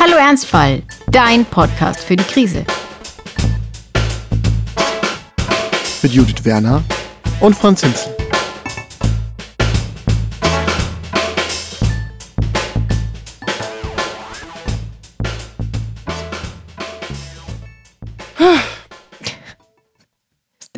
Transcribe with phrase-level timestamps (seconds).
[0.00, 2.64] Hallo Ernstfall, dein Podcast für die Krise.
[6.02, 6.84] Mit Judith Werner
[7.40, 8.14] und Franz Hinzel.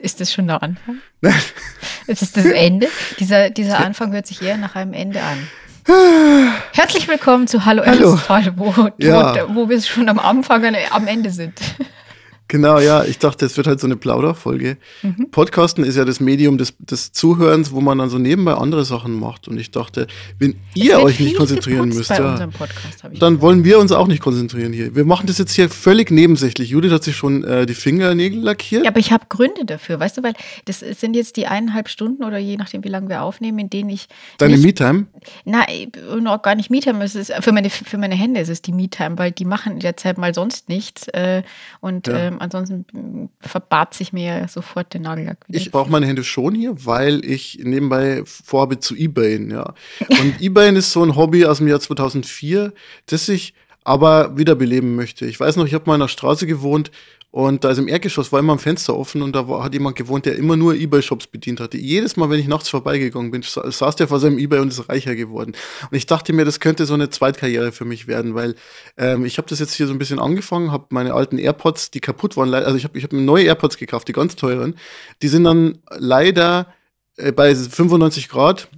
[0.00, 1.02] Ist das schon der Anfang?
[2.06, 2.88] Ist es das Ende?
[3.18, 5.46] Dieser, dieser Anfang hört sich eher nach einem Ende an.
[6.72, 8.18] Herzlich willkommen zu Hallo, Hallo.
[8.56, 9.48] Wo, Ja.
[9.48, 11.58] wo, wo wir schon am Anfang und am Ende sind.
[12.50, 14.76] Genau, ja, ich dachte, es wird halt so eine Plauderfolge.
[15.02, 15.28] Mhm.
[15.30, 19.20] Podcasten ist ja das Medium des, des Zuhörens, wo man dann so nebenbei andere Sachen
[19.20, 19.46] macht.
[19.46, 20.08] Und ich dachte,
[20.40, 24.72] wenn ihr euch nicht konzentrieren müsst, ja, Podcast, dann wollen wir uns auch nicht konzentrieren
[24.72, 24.96] hier.
[24.96, 26.70] Wir machen das jetzt hier völlig nebensächlich.
[26.70, 28.82] Judith hat sich schon äh, die Fingernägel lackiert.
[28.82, 30.32] Ja, aber ich habe Gründe dafür, weißt du, weil
[30.64, 33.90] das sind jetzt die eineinhalb Stunden oder je nachdem, wie lange wir aufnehmen, in denen
[33.90, 34.08] ich.
[34.38, 35.06] Deine Me-Time.
[35.44, 35.66] Na,
[36.20, 37.04] noch gar nicht Me-Time.
[37.04, 39.78] Es ist für meine, für meine Hände ist es die Me-Time, weil die machen in
[39.78, 41.06] der Zeit mal sonst nichts.
[41.08, 41.44] Äh,
[41.80, 42.16] und Ja.
[42.16, 45.58] ähm, ansonsten verbat sich mir ja sofort der Nagellack wieder.
[45.58, 49.74] Ich brauche meine Hände schon hier, weil ich nebenbei vorhabe zu eBayen, ja.
[50.08, 52.72] Und eBayen ist so ein Hobby aus dem Jahr 2004,
[53.06, 55.26] das ich aber wiederbeleben möchte.
[55.26, 56.90] Ich weiß noch, ich habe mal in einer Straße gewohnt
[57.32, 59.94] und da ist im Erdgeschoss war immer ein Fenster offen und da war, hat jemand
[59.96, 61.78] gewohnt, der immer nur Ebay-Shops bedient hatte.
[61.78, 64.88] Jedes Mal, wenn ich nachts vorbeigegangen bin, sa- saß der vor seinem Ebay und ist
[64.88, 65.52] reicher geworden.
[65.90, 68.56] Und ich dachte mir, das könnte so eine Zweitkarriere für mich werden, weil
[68.96, 72.00] ähm, ich habe das jetzt hier so ein bisschen angefangen, habe meine alten AirPods, die
[72.00, 74.74] kaputt waren, also ich habe ich hab neue AirPods gekauft, die ganz teuren.
[75.22, 76.66] Die sind dann leider
[77.16, 78.68] äh, bei 95 Grad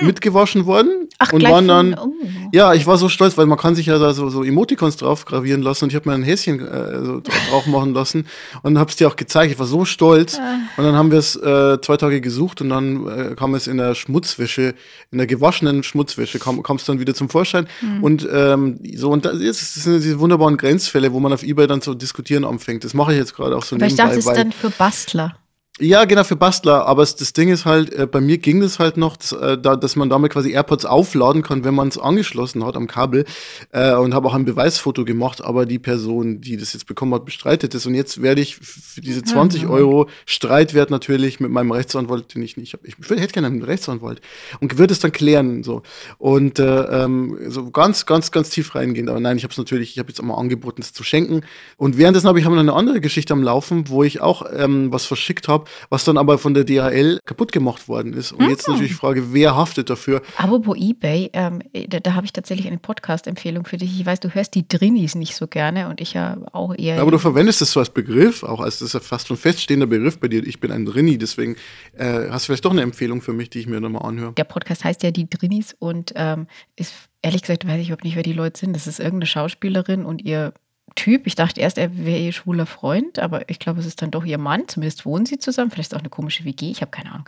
[0.00, 1.08] mitgewaschen worden Hm.
[1.18, 2.12] Ach, und waren dann oh.
[2.52, 5.24] ja, ich war so stolz, weil man kann sich ja da so, so Emoticons drauf
[5.24, 8.26] gravieren lassen und ich habe mir ein Häschen äh, so drauf machen lassen
[8.62, 9.52] und habe es dir auch gezeigt.
[9.52, 10.58] Ich war so stolz Ah.
[10.76, 13.76] und dann haben wir es äh, zwei Tage gesucht und dann äh, kam es in
[13.76, 14.74] der Schmutzwäsche,
[15.12, 18.02] in der gewaschenen Schmutzwäsche kam es dann wieder zum Vorschein Hm.
[18.02, 21.66] und ähm, so und das, ist- das sind diese wunderbaren Grenzfälle, wo man auf eBay
[21.66, 22.82] dann so diskutieren anfängt.
[22.84, 25.36] Das mache ich jetzt gerade auch so Aber ich dachte, es ist dann für Bastler.
[25.80, 26.86] Ja, genau, für Bastler.
[26.86, 29.74] Aber das Ding ist halt, äh, bei mir ging das halt noch, dass, äh, da,
[29.74, 33.24] dass man damit quasi AirPods aufladen kann, wenn man es angeschlossen hat am Kabel.
[33.70, 37.24] Äh, und habe auch ein Beweisfoto gemacht, aber die Person, die das jetzt bekommen hat,
[37.24, 37.86] bestreitet es.
[37.86, 42.58] Und jetzt werde ich für diese 20 Euro Streitwert natürlich mit meinem Rechtsanwalt, den ich
[42.58, 42.86] nicht habe.
[42.86, 44.20] Ich hätte gerne einen Rechtsanwalt.
[44.60, 45.64] Und würde es dann klären.
[45.64, 45.82] so
[46.18, 49.08] Und äh, ähm, so ganz, ganz, ganz tief reingehen.
[49.08, 51.40] Aber nein, ich habe es natürlich, ich habe jetzt auch mal angeboten, es zu schenken.
[51.78, 54.92] Und währenddessen habe ich hab noch eine andere Geschichte am Laufen, wo ich auch ähm,
[54.92, 58.32] was verschickt habe, was dann aber von der DHL kaputt gemacht worden ist.
[58.32, 60.22] Und jetzt natürlich die Frage, wer haftet dafür?
[60.36, 63.98] Apropos Ebay, ähm, da, da habe ich tatsächlich eine Podcast-Empfehlung für dich.
[63.98, 67.00] Ich weiß, du hörst die Drinis nicht so gerne und ich ja auch eher.
[67.00, 69.86] Aber du verwendest es so als Begriff, auch als das ist ja fast schon feststehender
[69.86, 70.46] Begriff bei dir.
[70.46, 71.56] Ich bin ein Drini, deswegen
[71.96, 74.32] äh, hast du vielleicht doch eine Empfehlung für mich, die ich mir nochmal anhöre.
[74.32, 76.46] der Podcast heißt ja die Drinis und ähm,
[76.76, 78.74] ist ehrlich gesagt, weiß ich überhaupt nicht, wer die Leute sind.
[78.74, 80.52] Das ist irgendeine Schauspielerin und ihr
[80.94, 81.26] Typ.
[81.26, 84.24] Ich dachte erst, er wäre ihr schwuler Freund, aber ich glaube, es ist dann doch
[84.24, 84.68] ihr Mann.
[84.68, 85.70] Zumindest wohnen sie zusammen.
[85.70, 86.70] Vielleicht auch eine komische WG.
[86.70, 87.26] Ich habe keine Ahnung.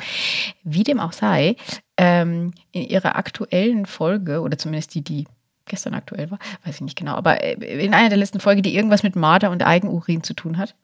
[0.62, 1.56] Wie dem auch sei,
[1.96, 5.24] ähm, in ihrer aktuellen Folge, oder zumindest die, die
[5.66, 8.74] gestern aktuell war, weiß ich nicht genau, aber äh, in einer der letzten Folge, die
[8.74, 10.74] irgendwas mit Marder und Eigenurin zu tun hat.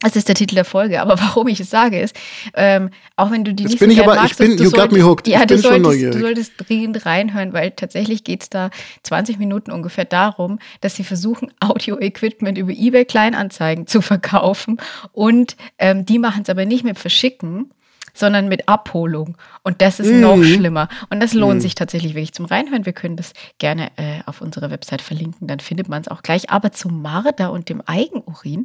[0.00, 1.00] Das ist der Titel der Folge.
[1.02, 2.14] Aber warum ich es sage, ist,
[2.54, 4.62] ähm, auch wenn du die Jetzt nicht bin so ich aber- ich magst, bin- du
[4.64, 5.28] you got me solltest- hooked.
[5.28, 8.70] Ja, Ich du solltest, du solltest dringend reinhören, weil tatsächlich geht es da
[9.02, 14.78] 20 Minuten ungefähr darum, dass sie versuchen, Audio-Equipment über eBay Kleinanzeigen zu verkaufen.
[15.12, 17.70] Und ähm, die machen es aber nicht mit Verschicken,
[18.18, 19.36] sondern mit Abholung.
[19.62, 20.88] Und das ist noch schlimmer.
[21.10, 22.86] Und das lohnt sich tatsächlich wirklich zum Reinhören.
[22.86, 26.50] Wir können das gerne äh, auf unserer Website verlinken, dann findet man es auch gleich.
[26.50, 28.64] Aber zum Marder und dem Eigenurin.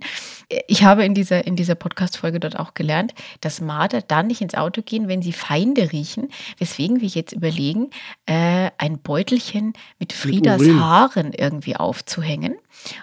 [0.50, 4.42] äh, Ich habe in dieser, in dieser Podcast-Folge dort auch gelernt, dass Marder dann nicht
[4.42, 6.30] ins Auto gehen, wenn sie Feinde riechen.
[6.58, 7.90] Weswegen wir jetzt überlegen,
[8.26, 10.80] äh, ein Beutelchen mit Friedas Urin.
[10.80, 12.56] Haaren irgendwie aufzuhängen.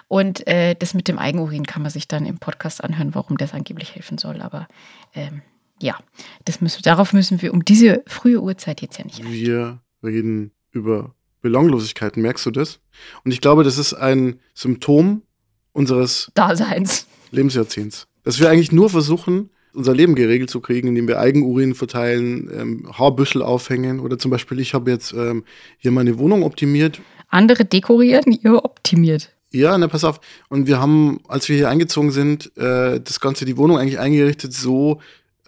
[0.07, 3.53] Und äh, das mit dem Eigenurin kann man sich dann im Podcast anhören, warum das
[3.53, 4.41] angeblich helfen soll.
[4.41, 4.67] Aber
[5.15, 5.41] ähm,
[5.81, 5.97] ja,
[6.45, 9.23] das müssen, darauf müssen wir um diese frühe Uhrzeit jetzt ja nicht.
[9.23, 12.79] Wir reden über Belanglosigkeiten, merkst du das?
[13.23, 15.23] Und ich glaube, das ist ein Symptom
[15.73, 17.07] unseres Daseins.
[17.31, 18.07] Lebensjahrzehnts.
[18.23, 22.91] Dass wir eigentlich nur versuchen, unser Leben geregelt zu kriegen, indem wir Eigenurin verteilen, ähm,
[22.91, 25.43] Haarbüschel aufhängen oder zum Beispiel, ich habe jetzt ähm,
[25.77, 27.01] hier meine Wohnung optimiert.
[27.29, 29.33] Andere dekorieren, ihr optimiert.
[29.53, 30.19] Ja, na pass auf.
[30.49, 34.53] Und wir haben, als wir hier eingezogen sind, äh, das Ganze, die Wohnung eigentlich eingerichtet
[34.53, 35.01] so,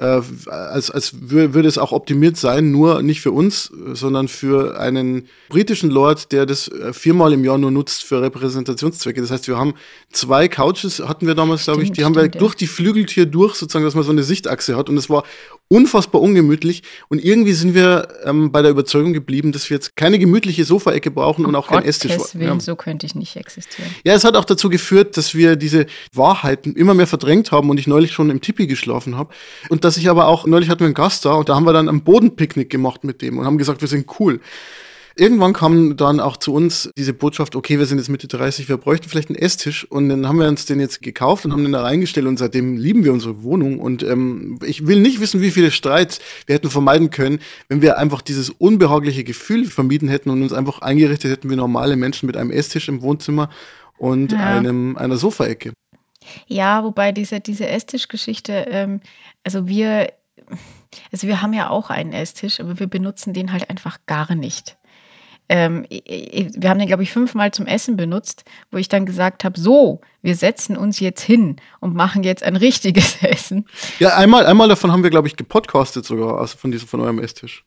[0.03, 4.79] äh, als, als wür würde es auch optimiert sein, nur nicht für uns, sondern für
[4.79, 9.21] einen britischen Lord, der das äh, viermal im Jahr nur nutzt für Repräsentationszwecke.
[9.21, 9.75] Das heißt, wir haben
[10.11, 12.39] zwei Couches, hatten wir damals, glaube ich, Stimmt, die haben wir stimmt, ja.
[12.39, 14.89] durch die Flügeltür durch, sozusagen, dass man so eine Sichtachse hat.
[14.89, 15.23] Und es war
[15.73, 16.83] unfassbar ungemütlich.
[17.09, 21.09] Und irgendwie sind wir ähm, bei der Überzeugung geblieben, dass wir jetzt keine gemütliche Sofaecke
[21.09, 22.11] brauchen und auch keinen Esstisch.
[22.33, 22.59] Willen, ja.
[22.59, 23.89] so könnte ich nicht existieren.
[24.05, 27.79] Ja, es hat auch dazu geführt, dass wir diese Wahrheiten immer mehr verdrängt haben und
[27.79, 29.33] ich neulich schon im Tipi geschlafen habe.
[29.69, 31.73] Und dass ich aber auch, neulich hatten wir einen Gast da und da haben wir
[31.73, 34.41] dann am Bodenpicknick gemacht mit dem und haben gesagt, wir sind cool.
[35.15, 38.77] Irgendwann kam dann auch zu uns diese Botschaft, okay, wir sind jetzt Mitte 30, wir
[38.77, 41.73] bräuchten vielleicht einen Esstisch und dann haben wir uns den jetzt gekauft und haben den
[41.73, 45.51] da reingestellt und seitdem lieben wir unsere Wohnung und ähm, ich will nicht wissen, wie
[45.51, 47.39] viele Streits wir hätten vermeiden können,
[47.69, 51.95] wenn wir einfach dieses unbehagliche Gefühl vermieden hätten und uns einfach eingerichtet hätten wie normale
[51.95, 53.49] Menschen mit einem Esstisch im Wohnzimmer
[53.97, 54.39] und ja.
[54.39, 55.73] einem, einer Sofaecke.
[56.47, 59.01] Ja, wobei diese, diese Esstischgeschichte, ähm,
[59.43, 60.11] also wir,
[61.11, 64.77] also wir haben ja auch einen Esstisch, aber wir benutzen den halt einfach gar nicht
[65.53, 69.59] ähm, wir haben den, glaube ich, fünfmal zum Essen benutzt, wo ich dann gesagt habe,
[69.59, 73.67] so, wir setzen uns jetzt hin und machen jetzt ein richtiges Essen.
[73.99, 77.19] Ja, einmal, einmal davon haben wir, glaube ich, gepodcastet sogar, also von diesem, von eurem
[77.19, 77.65] Esstisch.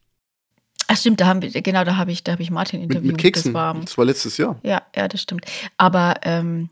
[0.88, 3.05] Ach stimmt, da haben wir, genau, da habe ich, da habe ich Martin interviewt.
[3.05, 3.53] Mit, mit Keksen.
[3.53, 4.59] Das war, das war letztes Jahr.
[4.65, 5.44] Ja, ja, das stimmt.
[5.77, 6.69] Aber ähm,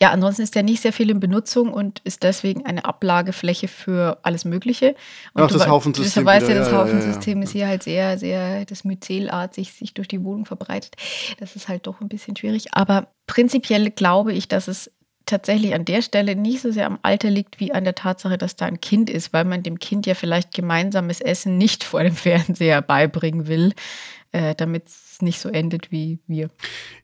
[0.00, 4.18] ja, ansonsten ist der nicht sehr viel in Benutzung und ist deswegen eine Ablagefläche für
[4.22, 4.94] alles Mögliche.
[5.34, 6.22] Und Ach, das Haufensystem.
[6.22, 9.72] Du weißt ja, das ja, Haufensystem ja, ja, ist hier halt sehr, sehr, das Myzelartig
[9.72, 10.94] sich durch die Wohnung verbreitet.
[11.40, 12.74] Das ist halt doch ein bisschen schwierig.
[12.74, 14.92] Aber prinzipiell glaube ich, dass es
[15.26, 18.54] tatsächlich an der Stelle nicht so sehr am Alter liegt, wie an der Tatsache, dass
[18.54, 22.14] da ein Kind ist, weil man dem Kind ja vielleicht gemeinsames Essen nicht vor dem
[22.14, 23.72] Fernseher beibringen will,
[24.30, 24.84] äh, damit
[25.22, 26.50] nicht so endet wie wir.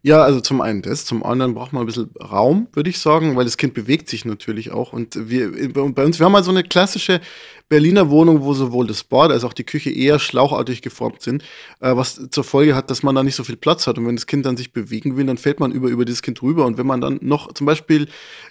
[0.02, 3.36] Ja, also zum einen das, zum anderen braucht man ein bisschen Raum, würde ich sagen,
[3.36, 4.92] weil das Kind bewegt sich natürlich auch.
[4.92, 7.20] Und wir bei uns, wir haben halt so eine klassische
[7.68, 11.42] Berliner Wohnung, wo sowohl das Bad als auch die Küche eher schlauchartig geformt sind,
[11.80, 13.96] äh, was zur Folge hat, dass man da nicht so viel Platz hat.
[13.96, 16.42] Und wenn das Kind dann sich bewegen will, dann fällt man über, über dieses Kind
[16.42, 16.66] rüber.
[16.66, 18.06] Und wenn man dann noch zum Beispiel,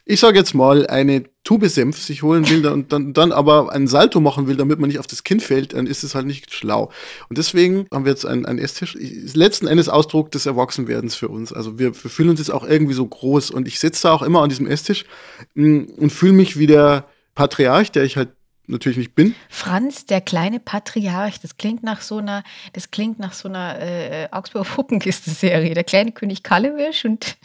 [0.06, 3.88] ich sage jetzt mal, eine Tube Senf sich holen will und dann, dann aber einen
[3.88, 6.51] Salto machen will, damit man nicht auf das Kind fällt, dann ist es halt nicht
[6.51, 6.89] schlau.
[7.30, 8.98] Und deswegen haben wir jetzt einen, einen Esstisch.
[9.00, 11.54] Letzten Endes Ausdruck des Erwachsenwerdens für uns.
[11.54, 13.51] Also wir, wir fühlen uns jetzt auch irgendwie so groß.
[13.51, 15.06] Und ich sitze da auch immer an diesem Esstisch
[15.54, 17.06] mh, mm, und fühle mich wie der
[17.36, 18.30] Patriarch, der ich halt
[18.68, 19.36] natürlich nicht bin.
[19.50, 22.44] Franz, der kleine Patriarch, das klingt nach so einer,
[22.74, 25.74] das klingt nach so einer äh, Augsburger Puppenkiste-Serie.
[25.74, 27.38] Der kleine König Kallewisch und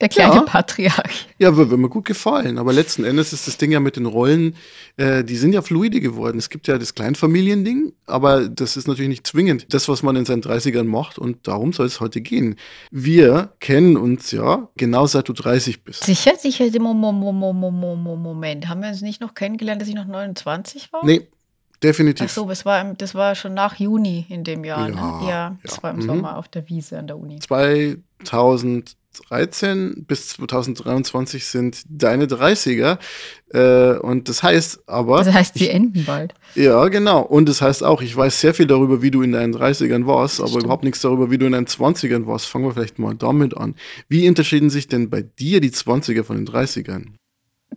[0.00, 0.40] der kleine ja.
[0.42, 1.28] Patriarch.
[1.38, 2.58] Ja, würde mir gut gefallen.
[2.58, 4.56] Aber letzten Endes ist das Ding ja mit den Rollen,
[4.96, 6.38] äh, die sind ja fluide geworden.
[6.38, 10.24] Es gibt ja das Kleinfamiliending, aber das ist natürlich nicht zwingend das, was man in
[10.24, 11.18] seinen 30ern macht.
[11.18, 12.56] Und darum soll es heute gehen.
[12.90, 16.04] Wir kennen uns ja genau seit du 30 bist.
[16.04, 16.64] Sicher, sicher.
[16.80, 21.04] Moment, haben wir uns nicht noch kennengelernt, dass ich noch 29 war?
[21.04, 21.28] Nee.
[21.82, 22.26] Definitiv.
[22.28, 24.88] Ach so, das war, das war schon nach Juni in dem Jahr.
[24.88, 25.28] Ja, ne?
[25.28, 25.82] ja das ja.
[25.82, 26.02] war im mhm.
[26.02, 27.38] Sommer auf der Wiese an der Uni.
[27.40, 32.98] 2000 2013 bis 2023 sind deine 30er.
[33.52, 35.22] Äh, und das heißt aber.
[35.24, 36.34] Das heißt, sie enden bald.
[36.54, 37.20] Ja, genau.
[37.20, 40.40] Und das heißt auch, ich weiß sehr viel darüber, wie du in deinen 30ern warst,
[40.40, 40.64] aber Stimmt.
[40.64, 42.46] überhaupt nichts darüber, wie du in deinen 20ern warst.
[42.46, 43.74] Fangen wir vielleicht mal damit an.
[44.08, 47.14] Wie unterschieden sich denn bei dir die 20er von den 30ern?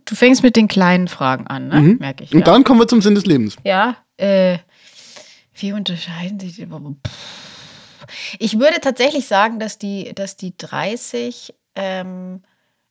[0.06, 1.80] Du fängst mit den kleinen Fragen an, ne?
[1.80, 1.96] Mhm.
[1.98, 2.32] Merke ich.
[2.32, 2.44] Und ja.
[2.44, 3.56] dann kommen wir zum Sinn des Lebens.
[3.64, 4.58] Ja, äh,
[5.54, 6.68] wie unterscheiden sich die?
[8.38, 12.42] Ich würde tatsächlich sagen, dass die, dass die 30, ähm,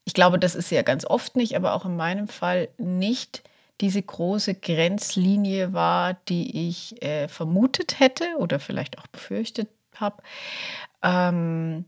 [0.04, 3.44] ich glaube, das ist ja ganz oft nicht, aber auch in meinem Fall nicht
[3.82, 10.22] diese große Grenzlinie war, die ich äh, vermutet hätte oder vielleicht auch befürchtet habe.
[11.02, 11.86] Ähm,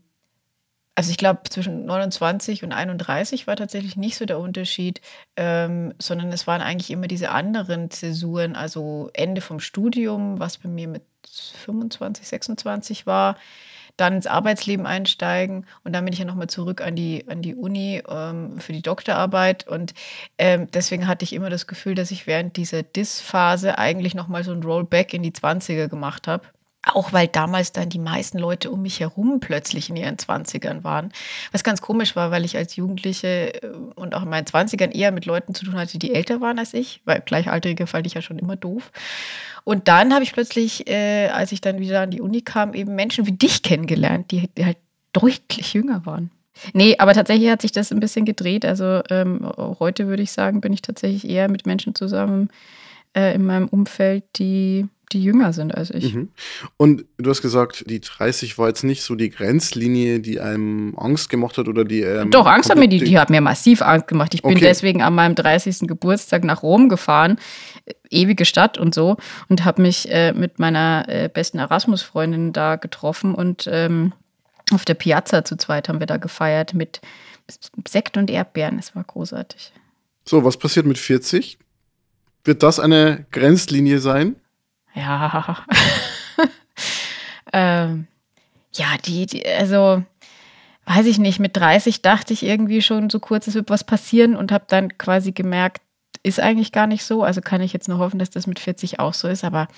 [0.98, 5.00] also ich glaube, zwischen 29 und 31 war tatsächlich nicht so der Unterschied,
[5.36, 10.68] ähm, sondern es waren eigentlich immer diese anderen Zäsuren, also Ende vom Studium, was bei
[10.68, 13.36] mir mit 25, 26 war,
[13.96, 17.54] dann ins Arbeitsleben einsteigen und dann bin ich ja nochmal zurück an die, an die
[17.54, 19.94] Uni ähm, für die Doktorarbeit und
[20.36, 24.50] ähm, deswegen hatte ich immer das Gefühl, dass ich während dieser Dis-Phase eigentlich nochmal so
[24.50, 26.44] ein Rollback in die 20er gemacht habe.
[26.84, 31.12] Auch weil damals dann die meisten Leute um mich herum plötzlich in ihren 20ern waren.
[31.50, 35.10] Was ganz komisch war, weil ich als Jugendliche äh, und auch in meinen 20ern eher
[35.10, 38.22] mit Leuten zu tun hatte, die älter waren als ich, weil Gleichaltrige fand ich ja
[38.22, 38.92] schon immer doof.
[39.64, 42.94] Und dann habe ich plötzlich, äh, als ich dann wieder an die Uni kam, eben
[42.94, 44.78] Menschen wie dich kennengelernt, die, halt
[45.12, 46.30] deutlich jünger waren.
[46.72, 48.64] Nee, aber tatsächlich hat sich das ein bisschen gedreht.
[48.64, 52.50] Also ähm, heute würde ich sagen, bin ich tatsächlich eher mit Menschen zusammen
[53.14, 56.14] äh, in meinem Umfeld, die die jünger sind als ich.
[56.14, 56.28] Mhm.
[56.76, 61.30] Und du hast gesagt, die 30 war jetzt nicht so die Grenzlinie, die einem Angst
[61.30, 62.00] gemacht hat oder die.
[62.00, 64.34] Ähm, Doch, Angst hat mir die, die hat mir massiv Angst gemacht.
[64.34, 64.60] Ich bin okay.
[64.60, 65.80] deswegen an meinem 30.
[65.80, 67.38] Geburtstag nach Rom gefahren,
[68.10, 69.16] ewige Stadt und so,
[69.48, 74.12] und habe mich äh, mit meiner äh, besten Erasmus-Freundin da getroffen und ähm,
[74.72, 77.00] auf der Piazza zu zweit haben wir da gefeiert mit
[77.86, 78.78] Sekt und Erdbeeren.
[78.78, 79.72] Es war großartig.
[80.24, 81.58] So, was passiert mit 40?
[82.44, 84.36] Wird das eine Grenzlinie sein?
[84.94, 85.64] Ja.
[87.52, 88.06] ähm,
[88.74, 90.02] ja, die, die, also
[90.86, 94.36] weiß ich nicht, mit 30 dachte ich irgendwie schon so kurz, es wird was passieren
[94.36, 95.82] und habe dann quasi gemerkt,
[96.22, 97.22] ist eigentlich gar nicht so.
[97.22, 99.44] Also kann ich jetzt nur hoffen, dass das mit 40 auch so ist.
[99.44, 99.68] Aber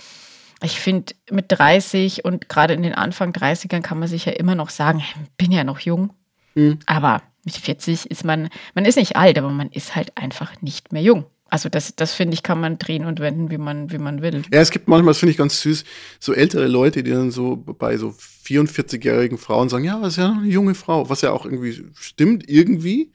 [0.63, 4.55] ich finde, mit 30 und gerade in den Anfang 30ern kann man sich ja immer
[4.55, 5.03] noch sagen,
[5.37, 6.13] bin ja noch jung.
[6.55, 6.79] Mhm.
[6.87, 10.93] Aber mit 40 ist man, man ist nicht alt, aber man ist halt einfach nicht
[10.93, 11.27] mehr jung.
[11.51, 14.43] Also das, das finde ich, kann man drehen und wenden, wie man, wie man will.
[14.53, 15.85] Ja, es gibt manchmal, das finde ich ganz süß,
[16.21, 18.15] so ältere Leute, die dann so bei so
[18.47, 21.85] 44-jährigen Frauen sagen, ja, das ist ja noch eine junge Frau, was ja auch irgendwie
[21.95, 23.13] stimmt, irgendwie.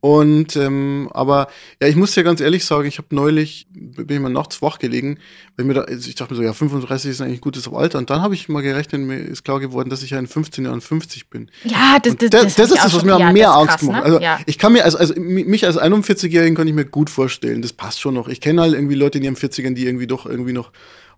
[0.00, 1.48] Und ähm, aber
[1.82, 4.78] ja, ich muss ja ganz ehrlich sagen, ich habe neulich, bin ich mal nachts wach
[4.78, 5.18] gelegen,
[5.56, 7.98] weil mir da, also ich dachte mir so, ja, 35 ist eigentlich ein gutes Alter.
[7.98, 10.66] Und dann habe ich mal gerechnet, mir ist klar geworden, dass ich ja in 15
[10.66, 11.50] Jahren 50 bin.
[11.64, 13.96] Ja, das, das, das, das, das ist das, was mir am mehr Angst macht.
[13.96, 14.02] Ne?
[14.02, 14.38] Also ja.
[14.46, 18.00] ich kann mir, also, also mich als 41-Jährigen kann ich mir gut vorstellen, das passt
[18.00, 18.28] schon noch.
[18.28, 20.70] Ich kenne halt irgendwie Leute in ihren 40ern, die irgendwie doch irgendwie noch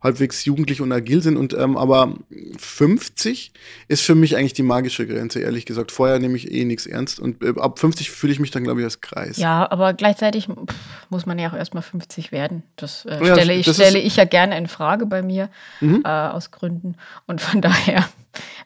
[0.03, 1.37] halbwegs jugendlich und agil sind.
[1.37, 2.15] Und ähm, aber
[2.59, 3.53] 50
[3.89, 5.93] ist für mich eigentlich die magische Grenze, ehrlich gesagt.
[5.93, 7.21] Vorher nehme ich eh nichts ernst.
[7.21, 9.37] Und äh, ab 50 fühle ich mich dann, glaube ich, als Kreis.
[9.37, 10.77] Ja, aber gleichzeitig pff,
[11.11, 12.63] muss man ja auch erstmal 50 werden.
[12.77, 16.03] Das äh, ja, stelle, ich, das stelle ich ja gerne in Frage bei mir, mhm.
[16.05, 16.97] äh, aus Gründen.
[17.27, 18.09] Und von daher.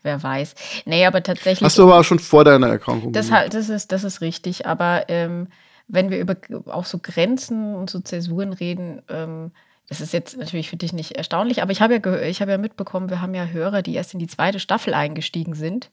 [0.03, 0.55] Wer weiß.
[0.85, 1.65] Nee, aber tatsächlich.
[1.65, 3.15] Hast du aber auch schon vor deiner Erkrankung.
[3.15, 4.67] Das, das, ist, das ist richtig.
[4.67, 5.49] Aber ähm,
[5.89, 6.37] wenn wir über
[6.67, 9.53] auch so Grenzen und so Zäsuren reden, ähm,
[9.89, 12.59] das ist jetzt natürlich für dich nicht erstaunlich, aber ich habe ja, ich habe ja
[12.59, 15.91] mitbekommen, wir haben ja Hörer, die erst in die zweite Staffel eingestiegen sind,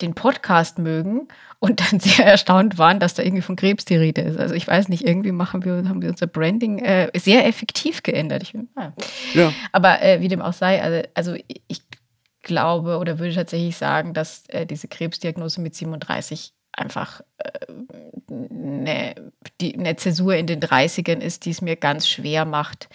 [0.00, 1.28] den Podcast mögen
[1.58, 4.38] und dann sehr erstaunt waren, dass da irgendwie von Krebs die Rede ist.
[4.38, 8.42] Also ich weiß nicht, irgendwie machen wir, haben wir unser Branding äh, sehr effektiv geändert.
[8.42, 8.92] Ich, ah.
[9.32, 9.52] ja.
[9.72, 11.36] Aber äh, wie dem auch sei, also, also
[11.68, 11.82] ich
[12.42, 17.22] glaube oder würde tatsächlich sagen, dass äh, diese Krebsdiagnose mit 37 einfach
[18.28, 19.20] eine, äh,
[19.60, 22.88] die, eine Zäsur in den 30ern ist, die es mir ganz schwer macht,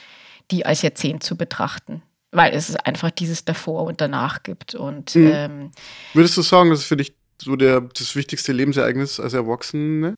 [0.51, 2.01] die als Jahrzehnt zu betrachten.
[2.32, 4.75] Weil es einfach dieses davor und danach gibt.
[4.75, 5.32] Und, mhm.
[5.34, 5.72] ähm,
[6.13, 10.13] Würdest du sagen, das ist für dich so der, das wichtigste Lebensereignis als Erwachsene?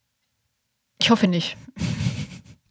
[0.99, 1.57] Ich hoffe nicht.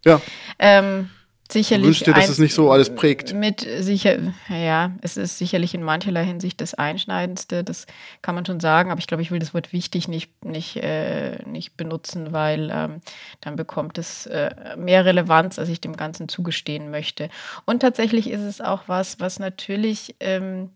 [0.04, 0.20] Ja.
[0.58, 1.10] ähm,
[1.52, 1.82] sicherlich.
[1.82, 3.34] Du wünschst dir, dass ein, es nicht so alles prägt.
[3.34, 7.86] Mit sicher, ja, es ist sicherlich in mancherlei Hinsicht das Einschneidendste, das
[8.22, 11.42] kann man schon sagen, aber ich glaube, ich will das Wort wichtig nicht, nicht, äh,
[11.44, 13.00] nicht benutzen, weil ähm,
[13.40, 17.28] dann bekommt es äh, mehr Relevanz, als ich dem Ganzen zugestehen möchte.
[17.64, 20.70] Und tatsächlich ist es auch was, was natürlich ähm,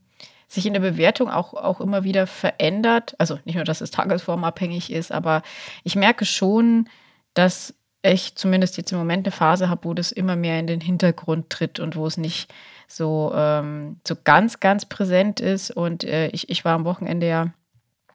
[0.48, 3.14] sich in der Bewertung auch, auch immer wieder verändert.
[3.18, 5.42] Also nicht nur, dass es tagesformabhängig ist, aber
[5.82, 6.88] ich merke schon,
[7.34, 7.74] dass
[8.12, 11.48] ich zumindest jetzt im Moment eine Phase habe, wo das immer mehr in den Hintergrund
[11.48, 12.52] tritt und wo es nicht
[12.86, 15.70] so, ähm, so ganz, ganz präsent ist.
[15.70, 17.54] Und äh, ich, ich war am Wochenende ja,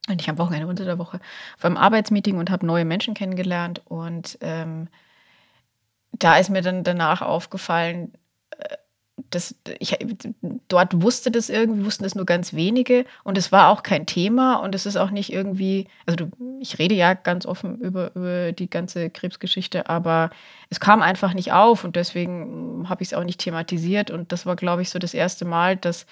[0.07, 1.19] nicht am Wochenende, unter der Woche,
[1.59, 3.81] einem Arbeitsmeeting und habe neue Menschen kennengelernt.
[3.85, 4.89] Und ähm,
[6.11, 8.13] da ist mir dann danach aufgefallen,
[8.51, 8.77] äh,
[9.29, 9.97] das, ich,
[10.67, 14.55] dort wusste das irgendwie, wussten das nur ganz wenige und es war auch kein Thema
[14.55, 18.51] und es ist auch nicht irgendwie, also du, ich rede ja ganz offen über, über
[18.51, 20.29] die ganze Krebsgeschichte, aber
[20.69, 24.45] es kam einfach nicht auf und deswegen habe ich es auch nicht thematisiert und das
[24.45, 26.05] war, glaube ich, so das erste Mal, dass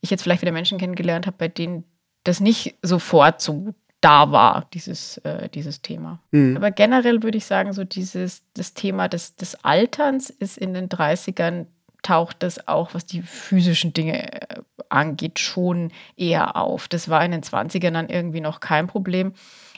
[0.00, 1.84] ich jetzt vielleicht wieder Menschen kennengelernt habe, bei denen
[2.24, 3.74] das nicht sofort so
[4.04, 6.20] da war, dieses, äh, dieses Thema.
[6.30, 6.58] Mhm.
[6.58, 10.90] Aber generell würde ich sagen, so dieses, das Thema des, des Alterns ist in den
[10.90, 11.66] 30ern
[12.04, 16.86] taucht das auch, was die physischen Dinge äh, angeht, schon eher auf.
[16.86, 19.32] Das war in den 20ern dann irgendwie noch kein Problem.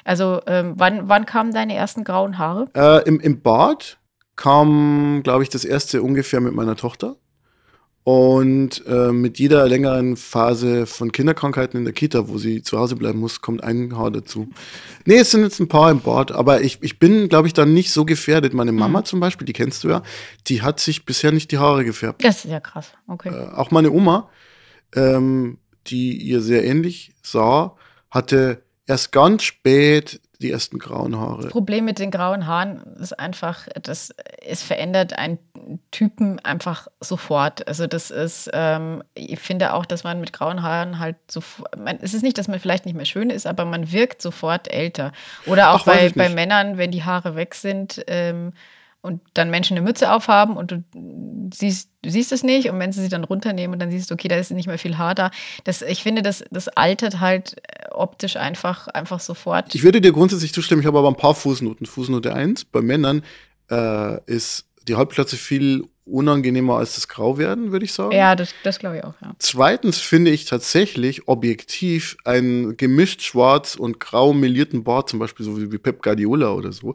[0.04, 2.68] Also ähm, wann, wann kamen deine ersten grauen Haare?
[2.74, 3.98] Äh, im, Im Bad
[4.36, 7.16] kam, glaube ich, das erste ungefähr mit meiner Tochter.
[8.06, 12.94] Und äh, mit jeder längeren Phase von Kinderkrankheiten in der Kita, wo sie zu Hause
[12.94, 14.48] bleiben muss, kommt ein Haar dazu.
[15.06, 17.74] Nee, es sind jetzt ein paar im Bord, aber ich, ich bin, glaube ich, dann
[17.74, 18.54] nicht so gefährdet.
[18.54, 18.78] Meine mhm.
[18.78, 20.04] Mama zum Beispiel, die kennst du ja,
[20.46, 22.22] die hat sich bisher nicht die Haare gefärbt.
[22.22, 23.30] Das ist ja krass, okay.
[23.30, 24.30] Äh, auch meine Oma,
[24.94, 25.58] ähm,
[25.88, 27.74] die ihr sehr ähnlich sah,
[28.08, 31.42] hatte erst ganz spät die ersten grauen Haare.
[31.42, 34.14] Das Problem mit den grauen Haaren ist einfach, dass
[34.44, 35.38] es verändert einen
[35.90, 37.66] Typen einfach sofort.
[37.68, 41.42] Also das ist, ähm, ich finde auch, dass man mit grauen Haaren halt so,
[41.76, 44.72] man, es ist nicht, dass man vielleicht nicht mehr schön ist, aber man wirkt sofort
[44.72, 45.12] älter.
[45.46, 48.52] Oder auch Ach, bei, bei Männern, wenn die Haare weg sind, ähm,
[49.06, 50.84] und dann Menschen eine Mütze aufhaben und du
[51.54, 54.14] siehst, du siehst es nicht und wenn sie sie dann runternehmen und dann siehst du,
[54.14, 55.30] okay, da ist nicht mehr viel Haar da.
[55.64, 59.74] Das, ich finde, das, das altert halt äh, optisch einfach, einfach sofort.
[59.74, 61.86] Ich würde dir grundsätzlich zustimmen, ich habe aber ein paar Fußnoten.
[61.86, 63.22] Fußnote 1, bei Männern
[63.70, 68.12] äh, ist die Halbplatze viel unangenehmer als das Grauwerden, würde ich sagen.
[68.12, 69.34] Ja, das, das glaube ich auch, ja.
[69.40, 75.72] Zweitens finde ich tatsächlich objektiv einen gemischt schwarz und grau melierten Bart, zum Beispiel so
[75.72, 76.94] wie Pep Guardiola oder so,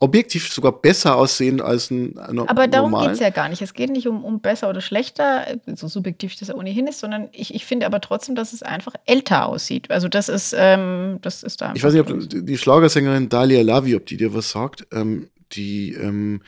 [0.00, 3.60] objektiv sogar besser aussehen als ein, ein Aber darum geht es ja gar nicht.
[3.60, 7.28] Es geht nicht um, um besser oder schlechter, so subjektiv das ja ohnehin ist, sondern
[7.32, 9.90] ich, ich finde aber trotzdem, dass es einfach älter aussieht.
[9.90, 11.74] Also das ist, ähm, das ist da.
[11.76, 14.86] Ich weiß nicht, ob die Schlagersängerin Dalia Lavi, ob die dir was sagt.
[14.90, 16.40] Ähm, die ähm,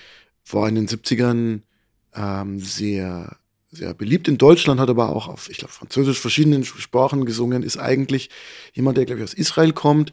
[0.50, 1.60] war in den 70ern
[2.16, 3.36] ähm, sehr
[3.72, 7.78] sehr beliebt in Deutschland, hat aber auch auf, ich glaube, Französisch verschiedenen Sprachen gesungen, ist
[7.78, 8.28] eigentlich
[8.74, 10.12] jemand, der, glaube ich, aus Israel kommt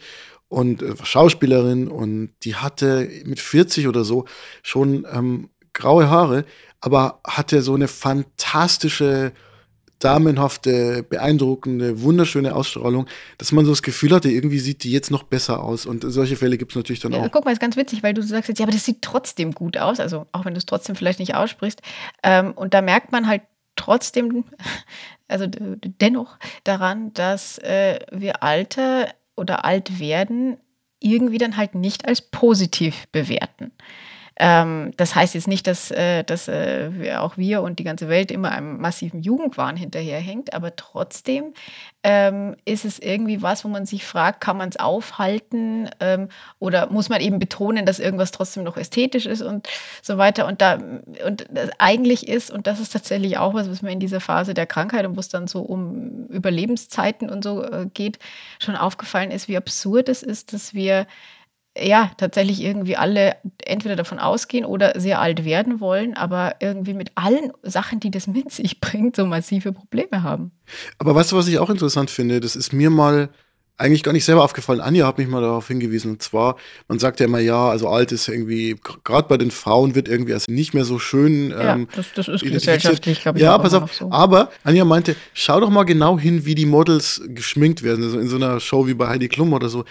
[0.49, 4.25] und äh, Schauspielerin und die hatte mit 40 oder so
[4.63, 6.43] schon ähm, graue Haare,
[6.81, 9.31] aber hatte so eine fantastische,
[9.99, 13.05] damenhafte, beeindruckende, wunderschöne Ausstrahlung,
[13.37, 15.85] dass man so das Gefühl hatte, irgendwie sieht die jetzt noch besser aus.
[15.85, 17.31] Und solche Fälle gibt es natürlich dann ja, auch.
[17.31, 19.77] Guck mal, ist ganz witzig, weil du sagst jetzt, ja, aber das sieht trotzdem gut
[19.77, 21.81] aus, also auch wenn du es trotzdem vielleicht nicht aussprichst.
[22.23, 23.41] Ähm, und da merkt man halt
[23.75, 24.45] trotzdem,
[25.27, 30.57] also dennoch daran, dass äh, wir Alter oder alt werden
[30.99, 33.71] irgendwie dann halt nicht als positiv bewerten.
[34.41, 38.07] Ähm, das heißt jetzt nicht, dass, äh, dass äh, wir, auch wir und die ganze
[38.07, 41.53] Welt immer einem massiven Jugendwahn hinterherhängt, aber trotzdem
[42.03, 46.89] ähm, ist es irgendwie was, wo man sich fragt, kann man es aufhalten ähm, oder
[46.89, 49.67] muss man eben betonen, dass irgendwas trotzdem noch ästhetisch ist und
[50.01, 50.47] so weiter.
[50.47, 50.79] Und da
[51.25, 54.53] und das eigentlich ist, und das ist tatsächlich auch was, was mir in dieser Phase
[54.53, 58.19] der Krankheit und wo es dann so um Überlebenszeiten und so äh, geht,
[58.59, 61.07] schon aufgefallen ist, wie absurd es ist, dass wir
[61.81, 67.11] ja, tatsächlich irgendwie alle entweder davon ausgehen oder sehr alt werden wollen, aber irgendwie mit
[67.15, 70.51] allen Sachen, die das mit sich bringt, so massive Probleme haben.
[70.97, 72.39] Aber weißt du, was ich auch interessant finde?
[72.39, 73.29] Das ist mir mal
[73.79, 74.81] eigentlich gar nicht selber aufgefallen.
[74.81, 76.11] Anja hat mich mal darauf hingewiesen.
[76.11, 76.57] Und zwar,
[76.89, 80.33] man sagt ja immer, ja, also alt ist irgendwie, gerade bei den Frauen wird irgendwie
[80.33, 81.51] also nicht mehr so schön.
[81.51, 83.43] Ja, ähm, das, das ist gesellschaftlich, glaube ich.
[83.43, 83.93] Ja, pass auf.
[83.93, 84.11] So.
[84.11, 88.03] Aber Anja meinte, schau doch mal genau hin, wie die Models geschminkt werden.
[88.03, 89.85] Also in so einer Show wie bei Heidi Klum oder so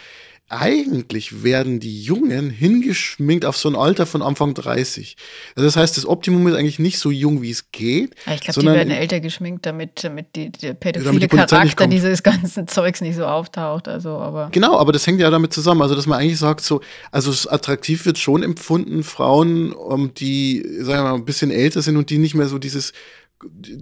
[0.50, 5.16] eigentlich werden die Jungen hingeschminkt auf so ein Alter von Anfang 30.
[5.54, 8.14] Also das heißt, das Optimum ist eigentlich nicht so jung, wie es geht.
[8.26, 12.22] Ja, ich glaube, die werden älter geschminkt, damit, damit die, der pädophile die Charakter dieses
[12.22, 13.88] ganzen Zeugs nicht so auftaucht.
[13.88, 15.82] Also, aber genau, aber das hängt ja damit zusammen.
[15.82, 16.80] Also, dass man eigentlich sagt, so,
[17.12, 21.98] also attraktiv wird schon empfunden, Frauen, um, die, sagen wir mal, ein bisschen älter sind
[21.98, 22.94] und die nicht mehr so dieses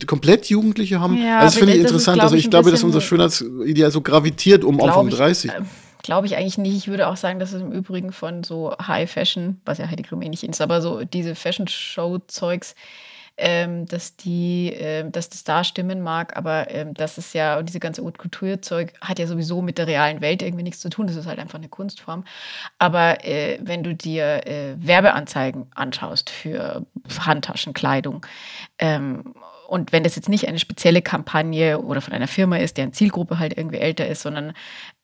[0.07, 1.17] komplett Jugendliche haben.
[1.17, 2.19] Ja, also das finde ich interessant.
[2.19, 5.51] Ist, also ich glaube, dass unser Schönheitsideal so gravitiert um Anfang 30.
[5.51, 5.63] Ich, äh,
[6.07, 6.77] Glaube ich eigentlich nicht.
[6.77, 10.05] Ich würde auch sagen, dass es im Übrigen von so High Fashion, was ja Heidi
[10.05, 12.77] Klum eh nicht ist, aber so diese Fashion-Show-Zeugs,
[13.37, 17.81] ähm, dass die, äh, dass das da stimmen mag, aber ähm, das ist ja, diese
[17.81, 21.09] ganze Haute Couture-Zeug hat ja sowieso mit der realen Welt irgendwie nichts zu tun.
[21.09, 22.23] Das ist halt einfach eine Kunstform.
[22.79, 26.87] Aber äh, wenn du dir äh, Werbeanzeigen anschaust für
[27.19, 28.25] Handtaschenkleidung
[28.79, 29.35] ähm,
[29.67, 33.39] und wenn das jetzt nicht eine spezielle Kampagne oder von einer Firma ist, deren Zielgruppe
[33.39, 34.53] halt irgendwie älter ist, sondern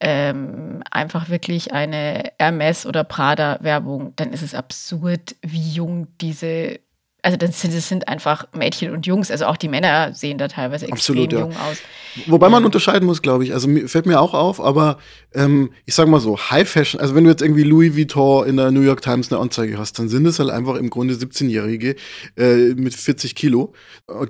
[0.00, 6.80] ähm, einfach wirklich eine Hermes oder Prada-Werbung, dann ist es absurd, wie jung diese
[7.22, 10.48] also das sind, das sind, einfach Mädchen und Jungs, also auch die Männer sehen da
[10.48, 11.38] teilweise extrem Absolut, ja.
[11.40, 11.78] jung aus.
[12.26, 13.54] Wobei man unterscheiden muss, glaube ich.
[13.54, 14.98] Also fällt mir auch auf, aber
[15.32, 18.56] ähm, ich sag mal so, High Fashion, also wenn du jetzt irgendwie Louis Vuitton in
[18.56, 21.94] der New York Times eine Anzeige hast, dann sind es halt einfach im Grunde 17-Jährige
[22.36, 23.72] äh, mit 40 Kilo,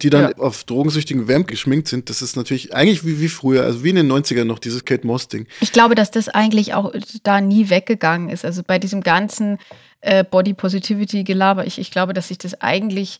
[0.00, 0.36] die dann ja.
[0.36, 2.10] auf drogensüchtigen Vamp geschminkt sind.
[2.10, 5.06] Das ist natürlich eigentlich wie, wie früher, also wie in den 90ern noch, dieses Kate
[5.06, 5.46] Moss-Ding.
[5.60, 8.44] Ich glaube, dass das eigentlich auch da nie weggegangen ist.
[8.44, 9.58] Also bei diesem ganzen
[10.02, 11.66] äh, Body Positivity Gelaber.
[11.66, 13.18] Ich, ich glaube, dass sich das eigentlich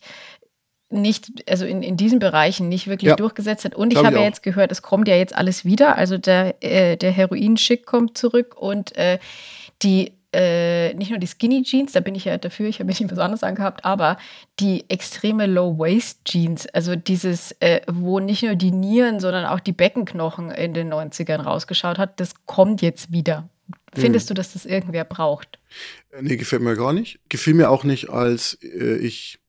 [0.89, 3.15] nicht, also in, in diesen Bereichen nicht wirklich ja.
[3.15, 3.75] durchgesetzt hat.
[3.75, 5.97] Und ich habe ja jetzt gehört, es kommt ja jetzt alles wieder.
[5.97, 9.17] Also der, äh, der Heroin-Schick kommt zurück und äh,
[9.81, 12.99] die äh, nicht nur die Skinny Jeans, da bin ich ja dafür, ich habe mich
[12.99, 14.17] nicht besonders angehabt, aber
[14.59, 20.49] die extreme Low-Waist-Jeans, also dieses, äh, wo nicht nur die Nieren, sondern auch die Beckenknochen
[20.49, 23.47] in den 90ern rausgeschaut hat, das kommt jetzt wieder.
[23.95, 24.35] Findest hm.
[24.35, 25.59] du, dass das irgendwer braucht?
[26.19, 27.19] Nee, gefällt mir gar nicht.
[27.29, 29.39] Gefiel mir auch nicht, als äh, ich,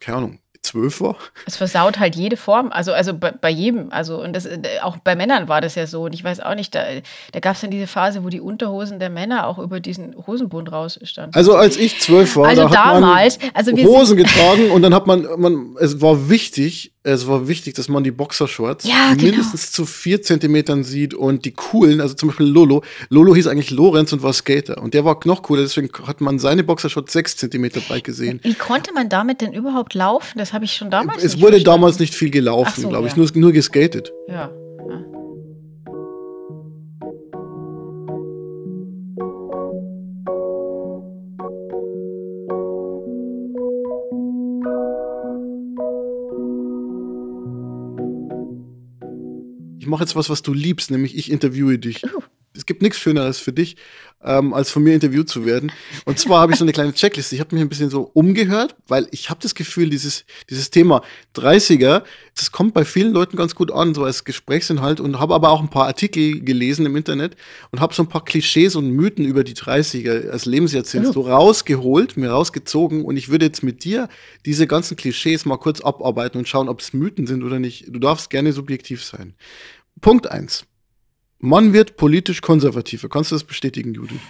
[0.00, 1.16] keine Ahnung, zwölf war.
[1.46, 3.90] Es versaut halt jede Form, also, also bei, bei jedem.
[3.90, 6.02] Also, und das, äh, auch bei Männern war das ja so.
[6.02, 6.84] Und ich weiß auch nicht, da,
[7.32, 10.70] da gab es dann diese Phase, wo die Unterhosen der Männer auch über diesen Hosenbund
[10.72, 11.34] rausstanden.
[11.34, 15.26] Also als ich zwölf war, also da damals, also Hosen getragen und dann hat man,
[15.38, 19.30] man, es war wichtig, es war wichtig, dass man die Boxershorts ja, genau.
[19.30, 22.82] mindestens zu vier Zentimetern sieht und die coolen, also zum Beispiel Lolo.
[23.08, 26.38] Lolo hieß eigentlich Lorenz und war Skater und der war noch cooler, deswegen hat man
[26.38, 28.40] seine Boxershorts sechs Zentimeter breit gesehen.
[28.42, 30.38] Wie konnte man damit denn überhaupt laufen?
[30.38, 31.64] Das habe ich schon damals Es wurde verstanden.
[31.64, 33.18] damals nicht viel gelaufen, so, glaube ich, ja.
[33.18, 34.12] nur, nur geskatet.
[34.28, 34.50] Ja.
[49.88, 52.04] Mache jetzt was, was du liebst, nämlich ich interviewe dich.
[52.04, 52.22] Uh.
[52.54, 53.76] es gibt nichts Schöneres für dich,
[54.24, 55.70] ähm, als von mir interviewt zu werden.
[56.04, 57.34] Und zwar habe ich so eine kleine Checkliste.
[57.34, 61.02] Ich habe mich ein bisschen so umgehört, weil ich habe das Gefühl, dieses, dieses Thema
[61.36, 62.02] 30er,
[62.34, 65.60] das kommt bei vielen Leuten ganz gut an, so als Gesprächsinhalt und habe aber auch
[65.60, 67.36] ein paar Artikel gelesen im Internet
[67.70, 71.12] und habe so ein paar Klischees und Mythen über die 30er als Lebensjahrzehnt ja.
[71.12, 74.08] so rausgeholt, mir rausgezogen und ich würde jetzt mit dir
[74.44, 77.86] diese ganzen Klischees mal kurz abarbeiten und schauen, ob es Mythen sind oder nicht.
[77.88, 79.34] Du darfst gerne subjektiv sein.
[80.00, 80.64] Punkt eins.
[81.38, 83.08] Man wird politisch konservativer.
[83.08, 84.20] Kannst du das bestätigen, Judith?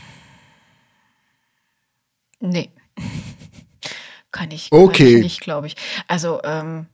[2.41, 2.71] Nee.
[4.31, 5.05] kann ich, okay.
[5.05, 5.77] Kann ich nicht, glaube ich.
[6.07, 6.87] Also, ähm,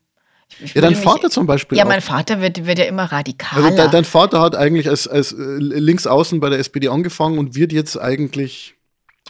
[0.74, 1.76] ja, dein Vater zum Beispiel.
[1.78, 1.88] Ja, auch.
[1.88, 3.64] mein Vater wird, wird ja immer radikaler.
[3.64, 7.54] Also de, dein Vater hat eigentlich als, als äh, linksaußen bei der SPD angefangen und
[7.54, 8.74] wird jetzt eigentlich.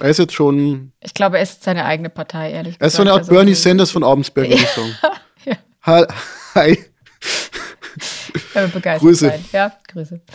[0.01, 0.93] Er ist jetzt schon.
[1.01, 2.83] Ich glaube, er ist seine eigene Partei, ehrlich gesagt.
[2.83, 4.97] Er ist so eine Art also, Bernie Sanders von Abensberg, würde ich sagen.
[5.45, 6.07] ja.
[6.55, 6.79] Hi.
[8.55, 9.29] Ich begeistert Grüße.
[9.29, 9.45] Sein.
[9.53, 10.21] Ja, Grüße.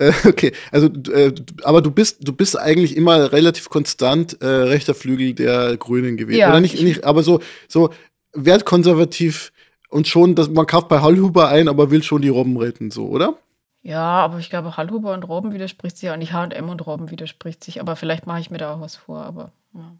[0.00, 4.94] Äh, okay, also äh, aber du bist du bist eigentlich immer relativ konstant äh, rechter
[4.94, 7.02] Flügel der Grünen gewesen, ja, oder nicht, nicht?
[7.02, 7.90] Aber so so
[8.32, 9.50] wertkonservativ
[9.88, 13.08] und schon, dass man kauft bei Hallhuber ein, aber will schon die Robben retten, so,
[13.08, 13.38] oder?
[13.82, 16.32] Ja, aber ich glaube, Hallhuber und Robben widerspricht sich auch nicht.
[16.32, 19.50] H&M und Robben widerspricht sich, aber vielleicht mache ich mir da auch was vor, aber
[19.74, 19.96] ja.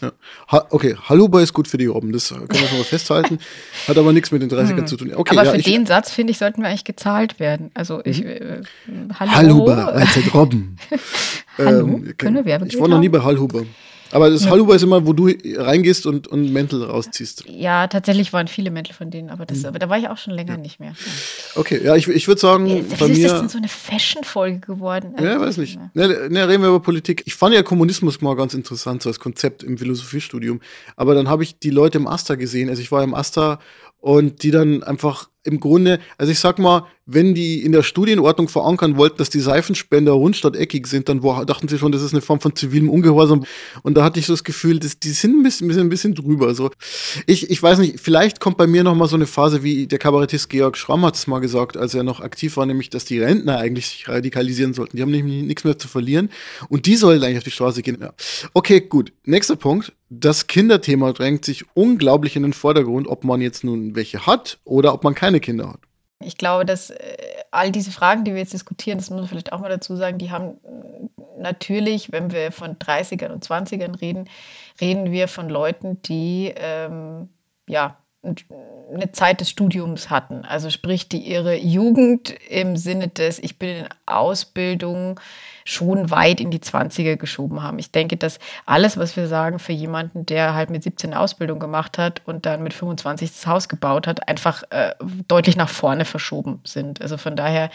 [0.00, 0.12] Ja.
[0.52, 3.38] Ha okay, Haluba ist gut für die Robben, das können wir schon mal festhalten.
[3.86, 4.86] Hat aber nichts mit den 30ern hm.
[4.86, 5.12] zu tun.
[5.14, 7.70] Okay, aber ja, für den Satz, finde ich, sollten wir eigentlich gezahlt werden.
[7.74, 8.28] Also ich, mhm.
[8.28, 8.62] äh,
[9.18, 9.32] Hallo.
[9.32, 10.76] Haluba, als Robben.
[11.58, 13.64] Hallo, ähm, können wir Ich war noch nie bei Hallhuber.
[14.10, 14.48] Aber das.
[14.48, 17.44] Halluba ist immer, wo du reingehst und, und Mäntel rausziehst.
[17.48, 19.66] Ja, tatsächlich waren viele Mäntel von denen, aber, das, mhm.
[19.66, 20.58] aber da war ich auch schon länger ja.
[20.58, 20.90] nicht mehr.
[20.90, 21.60] Ja.
[21.60, 23.28] Okay, ja, ich, ich würde sagen, bei ist mir.
[23.28, 25.12] das denn so eine Fashion-Folge geworden?
[25.16, 25.78] Also, ja, weiß nicht.
[25.94, 27.22] Ne, ne, reden wir über Politik.
[27.26, 30.60] Ich fand ja Kommunismus mal ganz interessant, so als Konzept im Philosophiestudium.
[30.96, 32.68] Aber dann habe ich die Leute im Asta gesehen.
[32.68, 33.58] Also ich war im Asta
[34.00, 38.48] und die dann einfach im Grunde, also ich sag mal, wenn die in der Studienordnung
[38.48, 42.12] verankern wollten, dass die Seifenspender rund statt eckig sind, dann dachten sie schon, das ist
[42.12, 43.44] eine Form von zivilem Ungehorsam.
[43.82, 46.54] Und da hatte ich so das Gefühl, dass die sind ein bisschen, ein bisschen drüber.
[46.54, 46.70] So.
[47.26, 49.98] Ich, ich weiß nicht, vielleicht kommt bei mir noch mal so eine Phase, wie der
[49.98, 53.20] Kabarettist Georg Schramm hat es mal gesagt, als er noch aktiv war, nämlich, dass die
[53.20, 54.98] Rentner eigentlich sich radikalisieren sollten.
[54.98, 56.28] Die haben nämlich nichts mehr zu verlieren.
[56.68, 57.96] Und die sollen eigentlich auf die Straße gehen.
[57.98, 58.12] Ja.
[58.52, 59.14] Okay, gut.
[59.24, 59.94] Nächster Punkt.
[60.10, 64.92] Das Kinderthema drängt sich unglaublich in den Vordergrund, ob man jetzt nun welche hat oder
[64.92, 65.87] ob man keine Kinder hat.
[66.20, 67.16] Ich glaube, dass äh,
[67.50, 70.18] all diese Fragen, die wir jetzt diskutieren, das muss man vielleicht auch mal dazu sagen,
[70.18, 74.28] die haben äh, natürlich, wenn wir von 30ern und 20ern reden,
[74.80, 77.28] reden wir von Leuten, die ähm,
[77.68, 77.96] ja
[78.92, 80.44] eine Zeit des Studiums hatten.
[80.44, 85.20] Also sprich, die ihre Jugend im Sinne des, ich bin in Ausbildung,
[85.68, 87.78] schon weit in die 20er geschoben haben.
[87.78, 91.58] Ich denke, dass alles, was wir sagen, für jemanden, der halt mit 17 eine Ausbildung
[91.58, 94.94] gemacht hat und dann mit 25 das Haus gebaut hat, einfach äh,
[95.28, 97.02] deutlich nach vorne verschoben sind.
[97.02, 97.68] Also von daher,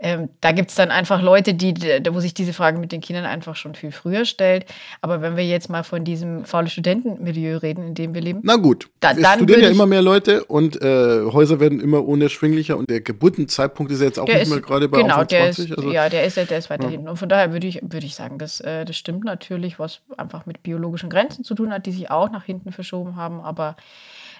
[0.00, 1.74] ähm, da gibt es dann einfach Leute, die,
[2.10, 4.66] wo sich diese Frage mit den Kindern einfach schon viel früher stellt.
[5.00, 8.40] Aber wenn wir jetzt mal von diesem faule Studentenmilieu reden, in dem wir leben.
[8.42, 12.76] Na gut, da, es studieren ja immer mehr Leute und äh, Häuser werden immer unerschwinglicher
[12.76, 15.30] und der Geburtenzeitpunkt ist ja jetzt auch nicht mehr gerade bei genau, Anfang 20.
[15.30, 17.08] Der ist, also, ja, der ist, der ist weiter hinten.
[17.08, 20.46] Und von daher würde ich, würde ich sagen, das, äh, das stimmt natürlich, was einfach
[20.46, 23.40] mit biologischen Grenzen zu tun hat, die sich auch nach hinten verschoben haben.
[23.40, 23.76] Aber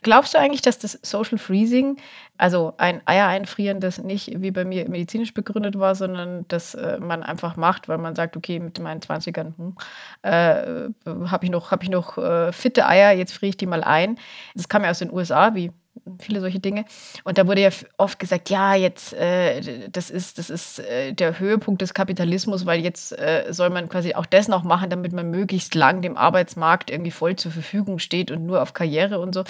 [0.02, 1.96] glaubst du eigentlich, dass das Social Freezing,
[2.38, 6.98] also ein Eier einfrieren, das nicht wie bei mir medizinisch begründet war, sondern dass äh,
[6.98, 9.76] man einfach macht, weil man sagt, okay, mit meinen 20ern hm,
[10.22, 10.90] äh,
[11.28, 14.18] habe ich noch, hab ich noch äh, fitte Eier, jetzt friere ich die mal ein.
[14.54, 15.70] Das kam ja aus den USA, wie
[16.18, 16.84] viele solche Dinge.
[17.24, 21.38] Und da wurde ja oft gesagt, ja, jetzt, äh, das ist, das ist äh, der
[21.38, 25.30] Höhepunkt des Kapitalismus, weil jetzt äh, soll man quasi auch das noch machen, damit man
[25.30, 29.44] möglichst lang dem Arbeitsmarkt irgendwie voll zur Verfügung steht und nur auf Karriere und so.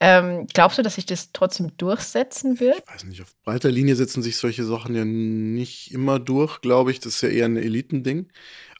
[0.00, 2.82] Ähm, glaubst du, dass sich das trotzdem durchsetzen wird?
[2.86, 6.90] Ich weiß nicht, auf breiter Linie setzen sich solche Sachen ja nicht immer durch, glaube
[6.90, 7.00] ich.
[7.00, 8.28] Das ist ja eher ein Elitending.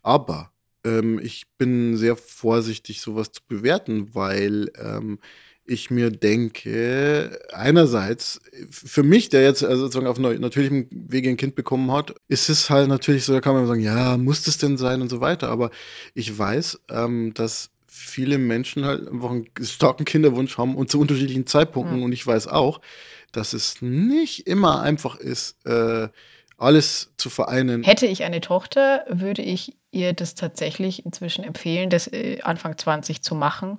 [0.02, 0.52] Aber
[0.84, 5.18] ähm, ich bin sehr vorsichtig, sowas zu bewerten, weil ähm,
[5.66, 11.54] ich mir denke, einerseits, für mich, der jetzt also sozusagen auf natürlichem Wege ein Kind
[11.54, 14.76] bekommen hat, ist es halt natürlich so, da kann man sagen, ja, muss das denn
[14.76, 15.48] sein und so weiter.
[15.48, 15.70] Aber
[16.14, 21.46] ich weiß, ähm, dass viele Menschen halt einfach einen starken Kinderwunsch haben und zu unterschiedlichen
[21.46, 21.98] Zeitpunkten.
[21.98, 22.04] Mhm.
[22.04, 22.80] Und ich weiß auch,
[23.32, 26.08] dass es nicht immer einfach ist, äh,
[26.58, 27.82] alles zu vereinen.
[27.82, 33.22] Hätte ich eine Tochter, würde ich ihr das tatsächlich inzwischen empfehlen, das äh, Anfang 20
[33.22, 33.78] zu machen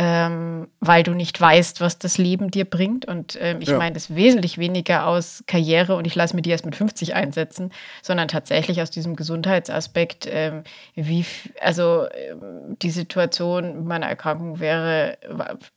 [0.00, 3.04] ähm, weil du nicht weißt, was das Leben dir bringt.
[3.04, 3.78] Und ähm, ich ja.
[3.78, 7.72] meine das wesentlich weniger aus Karriere und ich lasse mir die erst mit 50 einsetzen,
[8.00, 10.62] sondern tatsächlich aus diesem Gesundheitsaspekt, ähm,
[10.94, 11.24] wie,
[11.60, 15.18] also ähm, die Situation meiner Erkrankung wäre,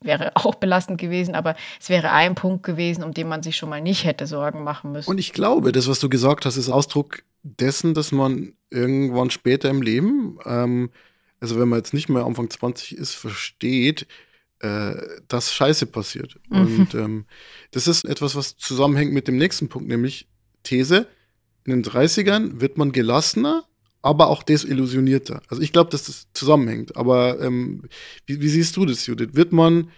[0.01, 3.69] wäre auch belastend gewesen, aber es wäre ein Punkt gewesen, um den man sich schon
[3.69, 5.09] mal nicht hätte Sorgen machen müssen.
[5.09, 9.67] Und ich glaube, das, was du gesagt hast, ist Ausdruck dessen, dass man irgendwann später
[9.71, 10.91] im Leben ähm,
[11.41, 14.07] also wenn man jetzt nicht mehr Anfang 20 ist, versteht,
[14.59, 14.93] äh,
[15.27, 16.39] dass Scheiße passiert.
[16.49, 16.59] Mhm.
[16.59, 17.25] Und ähm,
[17.71, 20.27] das ist etwas, was zusammenhängt mit dem nächsten Punkt, nämlich
[20.63, 21.07] These.
[21.65, 23.65] In den 30ern wird man gelassener,
[24.03, 25.41] aber auch desillusionierter.
[25.47, 26.95] Also ich glaube, dass das zusammenhängt.
[26.95, 27.83] Aber ähm,
[28.27, 29.29] wie, wie, siehst du das, Judith?
[29.33, 29.89] Wird man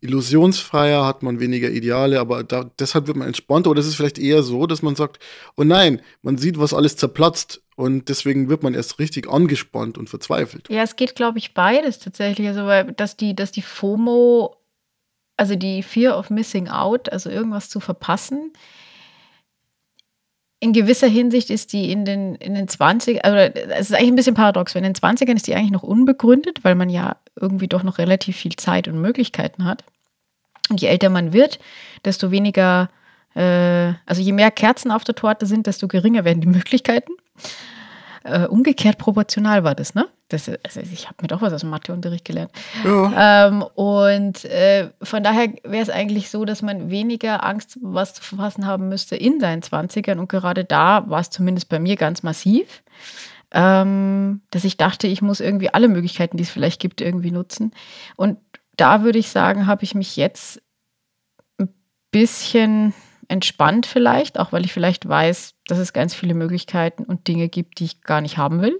[0.00, 3.70] illusionsfreier, hat man weniger Ideale, aber da, deshalb wird man entspannter.
[3.70, 5.22] Oder ist es vielleicht eher so, dass man sagt,
[5.56, 10.08] oh nein, man sieht, was alles zerplatzt und deswegen wird man erst richtig angespannt und
[10.08, 10.68] verzweifelt.
[10.70, 12.48] Ja, es geht, glaube ich, beides tatsächlich.
[12.48, 14.56] Also, weil, dass die, dass die FOMO,
[15.36, 18.52] also die Fear of Missing Out, also irgendwas zu verpassen,
[20.58, 24.16] in gewisser Hinsicht ist die in den, in den 20 also es ist eigentlich ein
[24.16, 27.68] bisschen paradox, weil in den 20ern ist die eigentlich noch unbegründet, weil man ja irgendwie
[27.68, 29.84] doch noch relativ viel Zeit und Möglichkeiten hat.
[30.70, 31.58] Und je älter man wird,
[32.06, 32.88] desto weniger,
[33.34, 37.12] äh, also je mehr Kerzen auf der Torte sind, desto geringer werden die Möglichkeiten.
[38.26, 40.08] Äh, umgekehrt proportional war das, ne?
[40.28, 42.50] Das, also ich habe mir doch was aus dem Matheunterricht gelernt.
[42.84, 43.46] Ja.
[43.46, 48.22] Ähm, und äh, von daher wäre es eigentlich so, dass man weniger Angst, was zu
[48.22, 50.18] verfassen haben müsste in seinen 20ern.
[50.18, 52.82] Und gerade da war es zumindest bei mir ganz massiv,
[53.52, 57.70] ähm, dass ich dachte, ich muss irgendwie alle Möglichkeiten, die es vielleicht gibt, irgendwie nutzen.
[58.16, 58.38] Und
[58.76, 60.60] da würde ich sagen, habe ich mich jetzt
[61.58, 61.72] ein
[62.10, 62.92] bisschen
[63.28, 67.78] entspannt vielleicht, auch weil ich vielleicht weiß, dass es ganz viele Möglichkeiten und Dinge gibt,
[67.78, 68.78] die ich gar nicht haben will,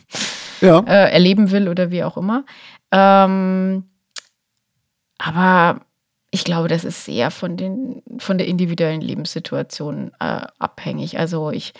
[0.60, 0.80] ja.
[0.80, 2.44] äh, erleben will oder wie auch immer.
[2.92, 3.84] Ähm,
[5.18, 5.80] aber
[6.30, 11.18] ich glaube, das ist sehr von, den, von der individuellen Lebenssituation äh, abhängig.
[11.18, 11.72] Also ich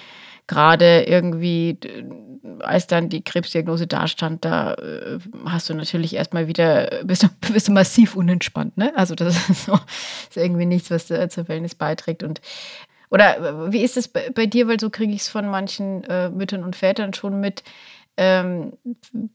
[0.51, 1.79] gerade irgendwie,
[2.59, 7.69] als dann die Krebsdiagnose dastand, da äh, hast du natürlich erstmal wieder, bist du, bist
[7.69, 8.93] du massiv unentspannt, ne?
[8.97, 9.75] Also das ist, so,
[10.29, 12.25] ist irgendwie nichts, was äh, zur Wellness beiträgt.
[12.25, 12.41] Und
[13.11, 14.67] oder äh, wie ist es bei, bei dir?
[14.67, 17.63] Weil so kriege ich es von manchen äh, Müttern und Vätern schon mit,
[18.17, 18.73] ähm,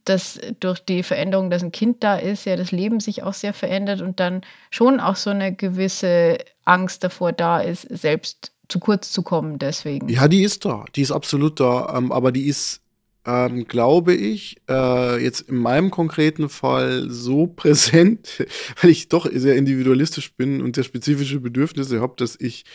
[0.03, 3.53] dass durch die Veränderung, dass ein Kind da ist, ja das Leben sich auch sehr
[3.53, 9.11] verändert und dann schon auch so eine gewisse Angst davor da ist, selbst zu kurz
[9.11, 10.09] zu kommen deswegen.
[10.09, 10.85] Ja, die ist da.
[10.95, 11.95] Die ist absolut da.
[11.97, 12.81] Ähm, aber die ist,
[13.25, 18.45] ähm, glaube ich, äh, jetzt in meinem konkreten Fall so präsent,
[18.81, 22.65] weil ich doch sehr individualistisch bin und sehr spezifische Bedürfnisse habe, dass ich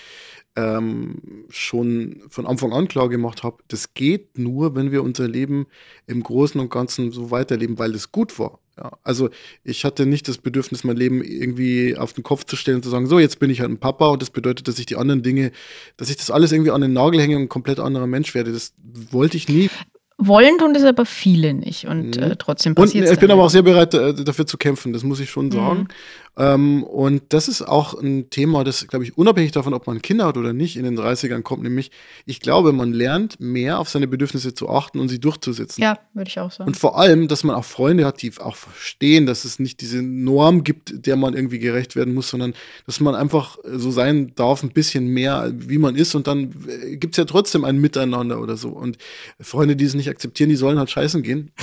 [0.56, 5.66] ähm, schon von Anfang an klar gemacht habe, das geht nur, wenn wir unser Leben
[6.06, 8.58] im Großen und Ganzen so weiterleben, weil es gut war.
[8.82, 9.28] Ja, also
[9.62, 12.88] ich hatte nicht das Bedürfnis, mein Leben irgendwie auf den Kopf zu stellen und zu
[12.88, 15.22] sagen, so, jetzt bin ich halt ein Papa und das bedeutet, dass ich die anderen
[15.22, 15.52] Dinge,
[15.98, 18.52] dass ich das alles irgendwie an den Nagel hänge und ein komplett anderer Mensch werde.
[18.52, 18.72] Das
[19.10, 19.68] wollte ich nie.
[20.16, 22.22] Wollen tun das aber viele nicht und mhm.
[22.22, 23.12] äh, trotzdem passiert es.
[23.12, 25.80] Ich bin aber auch sehr bereit, äh, dafür zu kämpfen, das muss ich schon sagen.
[25.80, 25.88] Mhm.
[26.40, 30.24] Ähm, und das ist auch ein Thema, das, glaube ich, unabhängig davon, ob man Kinder
[30.24, 31.90] hat oder nicht, in den 30ern kommt, nämlich,
[32.24, 35.82] ich glaube, man lernt mehr auf seine Bedürfnisse zu achten und sie durchzusetzen.
[35.82, 36.68] Ja, würde ich auch sagen.
[36.68, 40.00] Und vor allem, dass man auch Freunde hat, die auch verstehen, dass es nicht diese
[40.00, 42.54] Norm gibt, der man irgendwie gerecht werden muss, sondern
[42.86, 46.14] dass man einfach so sein darf, ein bisschen mehr, wie man ist.
[46.14, 48.70] Und dann äh, gibt es ja trotzdem ein Miteinander oder so.
[48.70, 48.96] Und
[49.40, 51.50] Freunde, die es nicht akzeptieren, die sollen halt scheißen gehen.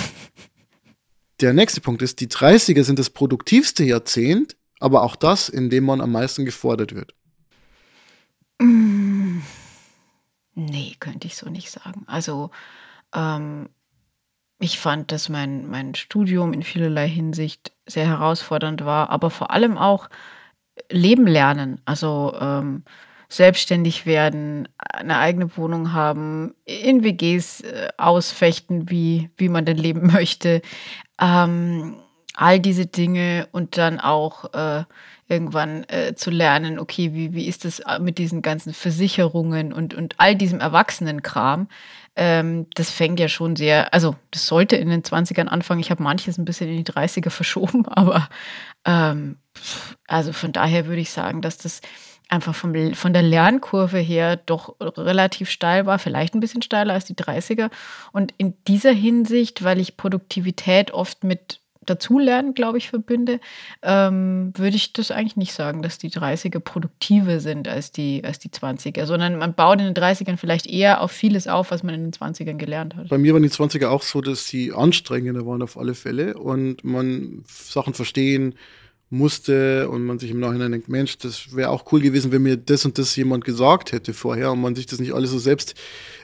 [1.39, 5.85] Der nächste Punkt ist, die 30er sind das produktivste Jahrzehnt, aber auch das, in dem
[5.85, 7.13] man am meisten gefordert wird.
[8.59, 9.39] Mm,
[10.55, 12.03] nee, könnte ich so nicht sagen.
[12.07, 12.51] Also,
[13.13, 13.69] ähm,
[14.59, 19.77] ich fand, dass mein, mein Studium in vielerlei Hinsicht sehr herausfordernd war, aber vor allem
[19.77, 20.09] auch
[20.89, 21.81] Leben lernen.
[21.85, 22.83] Also, ähm,
[23.29, 30.07] selbstständig werden, eine eigene Wohnung haben, in WGs äh, ausfechten, wie, wie man denn leben
[30.13, 30.61] möchte.
[31.19, 31.97] Ähm,
[32.37, 34.83] all diese Dinge und dann auch äh,
[35.27, 39.93] irgendwann äh, zu lernen, okay, wie, wie ist das äh, mit diesen ganzen Versicherungen und,
[39.93, 41.67] und all diesem Erwachsenenkram.
[42.15, 45.81] Ähm, das fängt ja schon sehr, also das sollte in den 20ern anfangen.
[45.81, 48.29] Ich habe manches ein bisschen in die 30er verschoben, aber
[48.85, 49.37] ähm,
[50.07, 51.81] also von daher würde ich sagen, dass das
[52.29, 57.05] einfach vom, von der Lernkurve her doch relativ steil war, vielleicht ein bisschen steiler als
[57.05, 57.71] die 30er.
[58.11, 63.39] Und in dieser Hinsicht, weil ich Produktivität oft mit Dazulernen, glaube ich, verbinde,
[63.81, 68.39] ähm, würde ich das eigentlich nicht sagen, dass die 30er produktiver sind als die, als
[68.39, 71.95] die 20er, sondern man baut in den 30ern vielleicht eher auf vieles auf, was man
[71.95, 73.09] in den 20ern gelernt hat.
[73.09, 76.83] Bei mir waren die 20er auch so, dass sie anstrengender waren auf alle Fälle und
[76.83, 78.55] man Sachen verstehen
[79.09, 82.57] musste und man sich im Nachhinein denkt, Mensch, das wäre auch cool gewesen, wenn mir
[82.57, 85.75] das und das jemand gesagt hätte vorher und man sich das nicht alles so selbst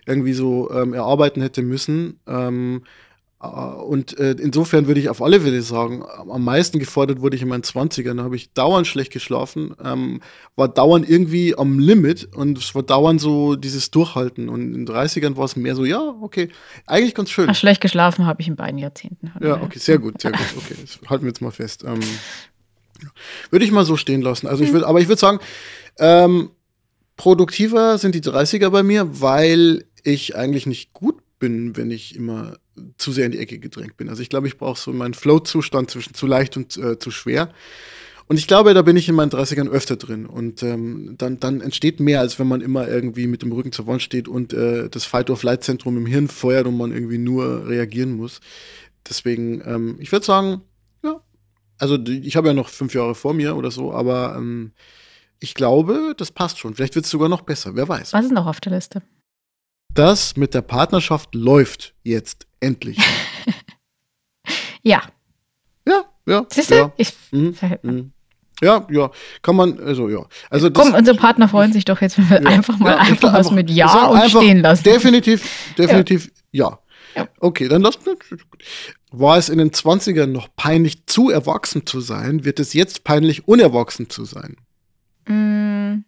[0.06, 2.19] irgendwie so ähm, erarbeiten hätte müssen.
[2.28, 3.03] Ähm, äh,
[3.44, 7.50] und äh, insofern würde ich auf alle Fälle sagen, am meisten gefordert wurde ich in
[7.50, 8.16] meinen 20ern.
[8.16, 10.22] Da habe ich dauernd schlecht geschlafen, ähm,
[10.56, 14.48] war dauernd irgendwie am Limit und es war dauernd so dieses Durchhalten.
[14.48, 16.50] Und in den 30ern war es mehr so, ja, okay,
[16.86, 17.50] eigentlich ganz schön.
[17.50, 19.34] Ach, schlecht geschlafen habe ich in beiden Jahrzehnten.
[19.42, 20.40] Ja, okay, sehr gut, sehr gut.
[20.56, 21.84] Okay, das halten wir jetzt mal fest.
[21.86, 22.00] Ähm,
[23.50, 24.48] würde ich mal so stehen lassen.
[24.48, 25.40] Also ich würde, aber ich würde sagen,
[26.00, 26.52] ähm,
[27.18, 32.56] produktiver sind die 30er bei mir, weil ich eigentlich nicht gut bin, wenn ich immer
[32.98, 34.08] zu sehr in die Ecke gedrängt bin.
[34.08, 37.50] Also ich glaube, ich brauche so meinen Flow-Zustand zwischen zu leicht und äh, zu schwer.
[38.28, 40.26] Und ich glaube, da bin ich in meinen 30ern öfter drin.
[40.26, 43.88] Und ähm, dann, dann entsteht mehr, als wenn man immer irgendwie mit dem Rücken zur
[43.88, 48.40] Wand steht und äh, das Fight-or-Flight-Zentrum im Hirn feuert und man irgendwie nur reagieren muss.
[49.10, 50.62] Deswegen, ähm, ich würde sagen,
[51.04, 51.20] ja,
[51.78, 54.72] also ich habe ja noch fünf Jahre vor mir oder so, aber ähm,
[55.42, 56.74] ich glaube, das passt schon.
[56.74, 58.14] Vielleicht wird es sogar noch besser, wer weiß.
[58.14, 59.02] Was ist noch auf der Liste?
[59.94, 62.98] Das mit der Partnerschaft läuft jetzt endlich.
[64.84, 65.02] ja.
[65.88, 66.46] Ja, ja.
[66.50, 66.76] Siehst du?
[66.76, 66.94] Ja.
[66.98, 68.12] Ich, Mhm, mhm.
[68.62, 70.26] ja, ja, kann man, also ja.
[70.50, 72.50] Also das, Komm, unsere Partner freuen sich doch jetzt, wenn wir Ja.
[72.50, 74.84] einfach mal Ja, einfach was mit Ja und stehen lassen.
[74.84, 76.80] Definitiv, definitiv ja.
[77.16, 77.28] Ja.
[77.40, 78.00] Okay, dann lass
[79.12, 83.48] War es in den 20ern noch peinlich, zu erwachsen zu sein, wird es jetzt peinlich,
[83.48, 84.58] unerwachsen zu sein.
[85.28, 86.06] Mm,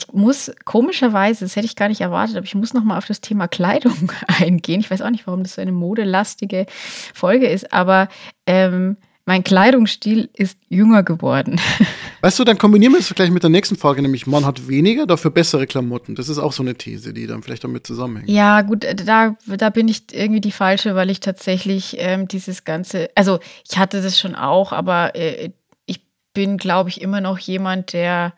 [0.00, 3.06] Ich muss komischerweise, das hätte ich gar nicht erwartet, aber ich muss noch mal auf
[3.06, 4.80] das Thema Kleidung eingehen.
[4.80, 6.66] Ich weiß auch nicht, warum das so eine modelastige
[7.14, 8.08] Folge ist, aber
[8.46, 11.60] ähm, mein Kleidungsstil ist jünger geworden.
[12.22, 15.06] Weißt du, dann kombinieren wir es gleich mit der nächsten Frage, nämlich man hat weniger,
[15.06, 16.14] dafür bessere Klamotten.
[16.14, 18.28] Das ist auch so eine These, die dann vielleicht damit zusammenhängt.
[18.28, 22.64] Ja, gut, äh, da, da bin ich irgendwie die falsche, weil ich tatsächlich ähm, dieses
[22.64, 23.38] ganze, also
[23.70, 25.50] ich hatte das schon auch, aber äh,
[25.86, 26.00] ich
[26.32, 28.32] bin, glaube ich, immer noch jemand, der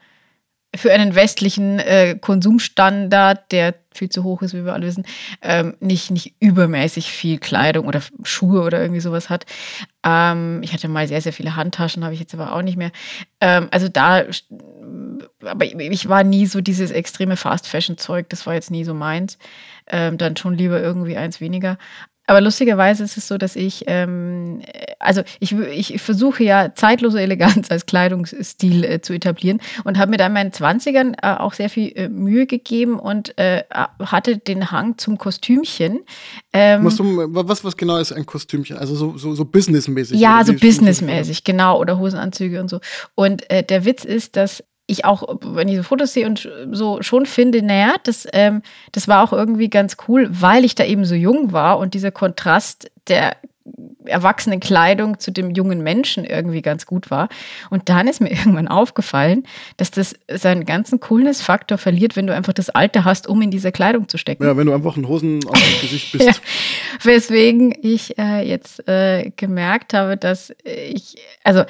[0.74, 5.04] für einen westlichen äh, Konsumstandard, der viel zu hoch ist, wie wir alle wissen,
[5.42, 9.44] ähm, nicht, nicht übermäßig viel Kleidung oder Schuhe oder irgendwie sowas hat.
[10.04, 12.90] Ähm, ich hatte mal sehr, sehr viele Handtaschen, habe ich jetzt aber auch nicht mehr.
[13.40, 14.24] Ähm, also da,
[15.44, 19.38] aber ich, war nie so dieses extreme Fast-Fashion-Zeug, das war jetzt nie so meins.
[19.88, 21.76] Ähm, dann schon lieber irgendwie eins weniger.
[22.26, 24.62] Aber lustigerweise ist es so, dass ich, ähm,
[25.00, 30.18] also ich, ich versuche ja zeitlose Eleganz als Kleidungsstil äh, zu etablieren und habe mir
[30.18, 33.64] da in meinen 20ern äh, auch sehr viel äh, Mühe gegeben und äh,
[34.00, 36.00] hatte den Hang zum Kostümchen.
[36.52, 38.76] Ähm, Musst du, was, was genau ist ein Kostümchen?
[38.76, 40.20] Also so, so, so businessmäßig?
[40.20, 42.80] ja, so businessmäßig, genau, oder Hosenanzüge und so.
[43.16, 47.02] Und äh, der Witz ist, dass ich auch, wenn ich so Fotos sehe und so
[47.02, 51.04] schon finde, naja, das, ähm, das war auch irgendwie ganz cool, weil ich da eben
[51.04, 53.36] so jung war und dieser Kontrast der
[54.04, 57.28] erwachsenen Kleidung zu dem jungen Menschen irgendwie ganz gut war.
[57.70, 59.44] Und dann ist mir irgendwann aufgefallen,
[59.76, 63.72] dass das seinen ganzen Coolness-Faktor verliert, wenn du einfach das Alter hast, um in diese
[63.72, 64.44] Kleidung zu stecken.
[64.44, 66.24] Ja, wenn du einfach ein Hosenanzug-Gesicht bist.
[66.24, 66.32] Ja,
[67.02, 71.64] weswegen ich äh, jetzt äh, gemerkt habe, dass ich, also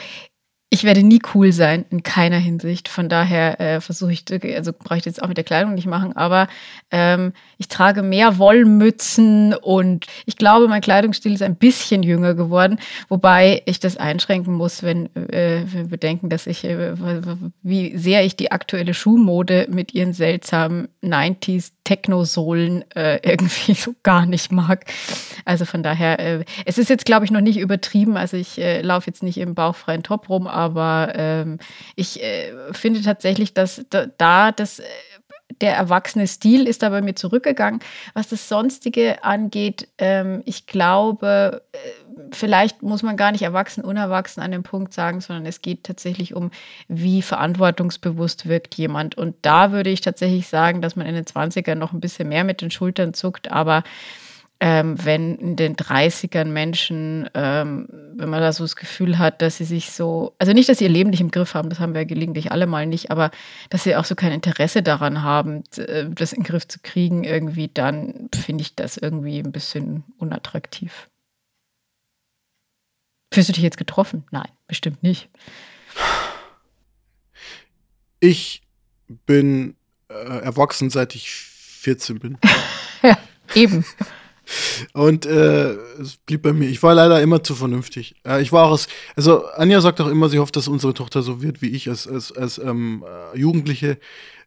[0.73, 2.89] ich werde nie cool sein, in keiner Hinsicht.
[2.89, 4.25] Von daher äh, versuche ich,
[4.57, 6.49] also brauche ich das jetzt auch mit der Kleidung nicht machen, aber
[6.91, 12.79] ähm, ich trage mehr Wollmützen und ich glaube, mein Kleidungsstil ist ein bisschen jünger geworden,
[13.11, 16.95] wobei ich das einschränken muss, wenn äh, wir bedenken, dass ich, äh,
[17.63, 24.27] wie sehr ich die aktuelle Schuhmode mit ihren seltsamen 90s Techno-Sohlen äh, irgendwie so gar
[24.27, 24.85] nicht mag.
[25.45, 28.17] Also von daher, äh, es ist jetzt, glaube ich, noch nicht übertrieben.
[28.17, 31.59] Also ich äh, laufe jetzt nicht im bauchfreien Top rum, aber ähm,
[31.97, 34.85] ich äh, finde tatsächlich, dass da, da das äh,
[35.61, 37.81] der erwachsene Stil ist da bei mir zurückgegangen.
[38.15, 41.79] Was das Sonstige angeht, ähm, ich glaube, äh,
[42.31, 46.35] vielleicht muss man gar nicht erwachsen, unerwachsen an dem Punkt sagen, sondern es geht tatsächlich
[46.35, 46.51] um,
[46.89, 49.17] wie verantwortungsbewusst wirkt jemand.
[49.17, 52.45] Und da würde ich tatsächlich sagen, dass man in den 20ern noch ein bisschen mehr
[52.45, 53.83] mit den Schultern zuckt, aber
[54.65, 59.57] ähm, wenn in den 30ern Menschen, ähm, wenn man da so das Gefühl hat, dass
[59.57, 61.95] sie sich so, also nicht, dass sie ihr Leben nicht im Griff haben, das haben
[61.95, 63.33] wir gelegentlich alle mal nicht, aber
[63.71, 67.25] dass sie auch so kein Interesse daran haben, äh, das in den Griff zu kriegen,
[67.25, 71.09] irgendwie, dann finde ich das irgendwie ein bisschen unattraktiv.
[73.35, 74.23] Fühlst du dich jetzt getroffen?
[74.31, 75.29] Nein, bestimmt nicht.
[78.21, 78.63] Ich
[79.27, 79.75] bin
[80.09, 82.39] äh, erwachsen, seit ich 14 bin.
[83.05, 83.19] Ja,
[83.57, 83.85] eben.
[84.93, 86.69] Und äh, es blieb bei mir.
[86.69, 88.17] Ich war leider immer zu vernünftig.
[88.27, 91.23] Äh, ich war auch, als, also Anja sagt auch immer, sie hofft, dass unsere Tochter
[91.23, 93.05] so wird wie ich als, als, als ähm,
[93.35, 93.99] äh, Jugendliche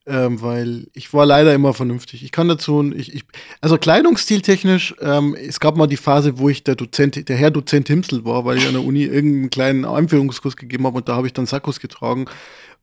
[0.08, 2.24] ähm, weil ich war leider immer vernünftig.
[2.24, 3.24] Ich kann dazu, ich, ich,
[3.62, 7.88] also kleidungsstiltechnisch, ähm, es gab mal die Phase, wo ich der Dozent, der Herr Dozent
[7.88, 11.28] Himsel war, weil ich an der Uni irgendeinen kleinen Einführungskurs gegeben habe und da habe
[11.28, 12.26] ich dann Sakkos getragen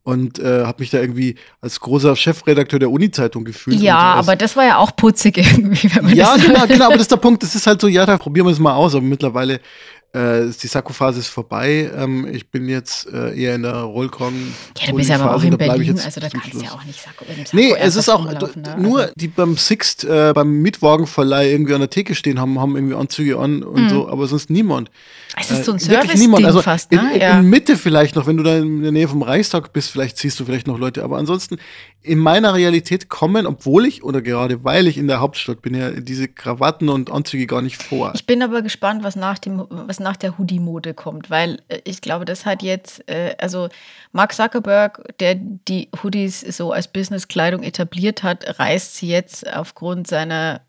[0.04, 3.80] und äh, habe mich da irgendwie als großer Chefredakteur der Uni-Zeitung gefühlt.
[3.80, 5.94] Ja, aber das war ja auch putzig irgendwie.
[5.94, 7.42] Wenn man ja, genau, genau, aber das ist der Punkt.
[7.42, 8.94] Das ist halt so, ja, da probieren wir es mal aus.
[8.94, 9.60] Aber mittlerweile
[10.12, 11.90] äh, die Sakko-Phase ist vorbei.
[11.96, 14.52] Ähm, ich bin jetzt äh, eher in der Rollkragen.
[14.78, 17.00] Ja, du bist ja aber auch in Berlin, also da kannst du ja auch nicht
[17.00, 17.24] Sakko.
[17.24, 18.76] Sakko nee, es ist auch ne?
[18.78, 19.12] nur, also.
[19.16, 23.38] die beim Sixt, äh, beim Mietwagenverleih irgendwie an der Theke stehen haben, haben irgendwie Anzüge
[23.38, 23.88] an und mhm.
[23.88, 24.90] so, aber sonst niemand.
[25.38, 27.14] Es ist so ein äh, Service-Ding also fast, ne?
[27.14, 29.90] In, in, in, Mitte vielleicht noch, wenn du da in der Nähe vom Reichstag bist,
[29.90, 31.58] vielleicht siehst du vielleicht noch Leute, aber ansonsten
[32.02, 35.90] in meiner Realität kommen, obwohl ich oder gerade weil ich in der Hauptstadt bin, ja
[35.90, 38.12] diese Krawatten und Anzüge gar nicht vor.
[38.14, 42.02] Ich bin aber gespannt, was nach dem, was nach der Hoodie-Mode kommt, weil äh, ich
[42.02, 43.68] glaube, das hat jetzt, äh, also
[44.12, 50.60] Mark Zuckerberg, der die Hoodies so als Business-Kleidung etabliert hat, reißt sie jetzt aufgrund seiner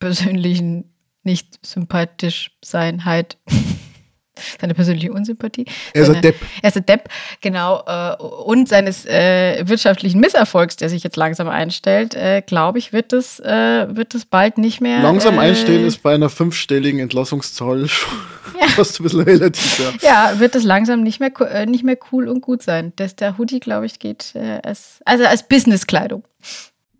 [0.00, 0.91] persönlichen
[1.24, 3.38] nicht sympathisch Seinheit
[4.60, 5.66] seine persönliche Unsympathie.
[5.92, 6.36] Er ist ein Depp.
[6.62, 7.08] Er ist ein Depp,
[7.40, 7.82] genau.
[7.86, 13.12] Äh, und seines äh, wirtschaftlichen Misserfolgs, der sich jetzt langsam einstellt, äh, glaube ich, wird
[13.12, 15.02] es äh, wird es bald nicht mehr.
[15.02, 18.12] Langsam äh, einstellen ist bei einer fünfstelligen Entlassungszahl schon
[18.60, 18.68] ja.
[18.68, 19.78] fast ein bisschen relativ.
[20.02, 20.30] Ja.
[20.32, 22.92] ja, wird es langsam nicht mehr, äh, nicht mehr cool und gut sein.
[22.96, 26.24] Das, der Hoodie, glaube ich, geht als, also als Businesskleidung.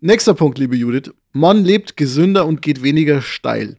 [0.01, 1.13] Nächster Punkt, liebe Judith.
[1.31, 3.77] Mann lebt gesünder und geht weniger steil.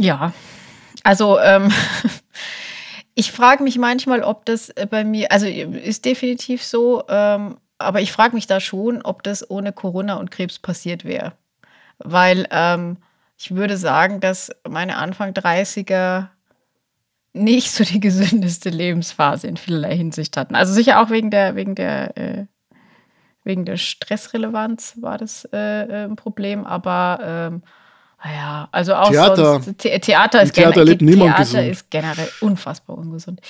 [0.00, 0.32] Ja,
[1.04, 1.70] also ähm,
[3.14, 8.00] ich frage mich manchmal, ob das äh, bei mir, also ist definitiv so, ähm, aber
[8.00, 11.34] ich frage mich da schon, ob das ohne Corona und Krebs passiert wäre.
[11.98, 12.96] Weil ähm,
[13.36, 16.28] ich würde sagen, dass meine Anfang 30er
[17.34, 20.54] nicht so die gesündeste Lebensphase in vielerlei Hinsicht hatten.
[20.54, 22.46] Also sicher auch wegen der, wegen der, äh,
[23.44, 27.62] wegen der Stressrelevanz war das äh, äh ein Problem, aber ähm,
[28.24, 29.60] ja, also auch Theater.
[29.62, 33.40] sonst, The Theater ist, Theater lebt niemand Theater ist generell unfassbar ungesund.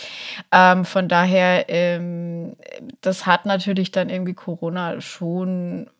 [0.52, 2.56] Ähm, von daher, ähm,
[3.00, 5.90] das hat natürlich dann irgendwie Corona schon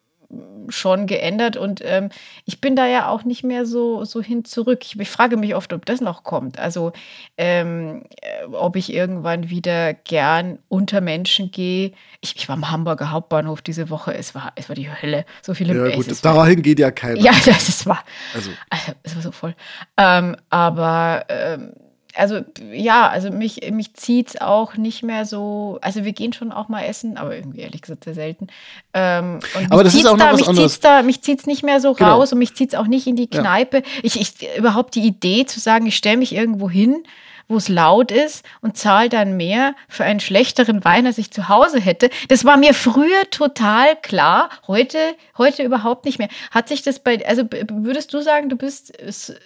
[0.68, 2.10] schon geändert und ähm,
[2.44, 4.80] ich bin da ja auch nicht mehr so, so hin zurück.
[4.82, 6.58] Ich, ich frage mich oft, ob das noch kommt.
[6.58, 6.92] Also,
[7.36, 11.92] ähm, äh, ob ich irgendwann wieder gern unter Menschen gehe.
[12.20, 14.14] Ich, ich war am Hamburger Hauptbahnhof diese Woche.
[14.14, 15.24] Es war, es war die Hölle.
[15.42, 17.20] So viele Ja, gut, dahin geht ja keiner.
[17.20, 18.04] Ja, das ist wahr.
[18.34, 18.50] Also.
[18.70, 19.54] also es war so voll.
[19.96, 21.72] Ähm, aber ähm,
[22.20, 22.40] also
[22.70, 25.78] ja, also mich, mich zieht es auch nicht mehr so.
[25.80, 28.48] Also wir gehen schon auch mal essen, aber irgendwie ehrlich gesagt sehr selten.
[28.92, 29.40] Ähm,
[29.70, 31.94] aber das ist auch noch da, was mich da, mich zieht es nicht mehr so
[31.94, 32.18] genau.
[32.18, 33.78] raus und mich zieht es auch nicht in die Kneipe.
[33.78, 33.82] Ja.
[34.02, 37.02] Ich, ich überhaupt die Idee zu sagen, ich stelle mich irgendwo hin
[37.50, 41.48] wo es laut ist und zahle dann mehr für einen schlechteren Wein, als ich zu
[41.48, 42.08] Hause hätte.
[42.28, 44.98] Das war mir früher total klar, heute,
[45.36, 46.28] heute überhaupt nicht mehr.
[46.52, 48.92] Hat sich das bei, also würdest du sagen, du bist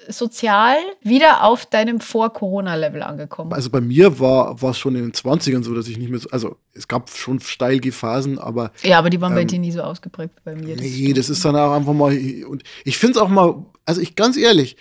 [0.09, 3.53] sozial wieder auf deinem Vor-Corona-Level angekommen?
[3.55, 6.29] Also bei mir war es schon in den 20ern so, dass ich nicht mehr so,
[6.29, 8.73] also es gab schon steilge Phasen, aber.
[8.83, 10.77] Ja, aber die waren ähm, bei dir nie so ausgeprägt bei mir.
[10.77, 12.13] Das nee, das ist dann auch einfach mal,
[12.45, 14.77] und ich finde es auch mal, also ich ganz ehrlich,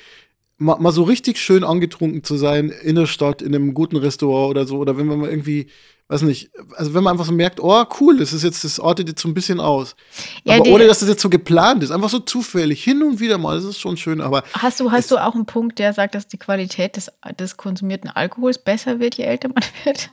[0.58, 4.52] mal, mal so richtig schön angetrunken zu sein in der Stadt, in einem guten Restaurant
[4.52, 5.68] oder so, oder wenn man mal irgendwie
[6.08, 9.08] weiß nicht, also wenn man einfach so merkt, oh cool, das ist jetzt, das artet
[9.08, 9.96] jetzt so ein bisschen aus.
[10.44, 13.38] Ja, aber ohne, dass das jetzt so geplant ist, einfach so zufällig, hin und wieder
[13.38, 14.44] mal, das ist schon schön, aber.
[14.54, 18.10] Hast du, hast du auch einen Punkt, der sagt, dass die Qualität des, des konsumierten
[18.10, 20.10] Alkohols besser wird, je älter man wird?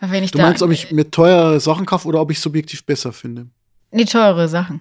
[0.00, 3.12] Wenn ich du meinst, ob ich mir teure Sachen kaufe oder ob ich subjektiv besser
[3.12, 3.48] finde?
[3.90, 4.80] Nee, teure Sachen.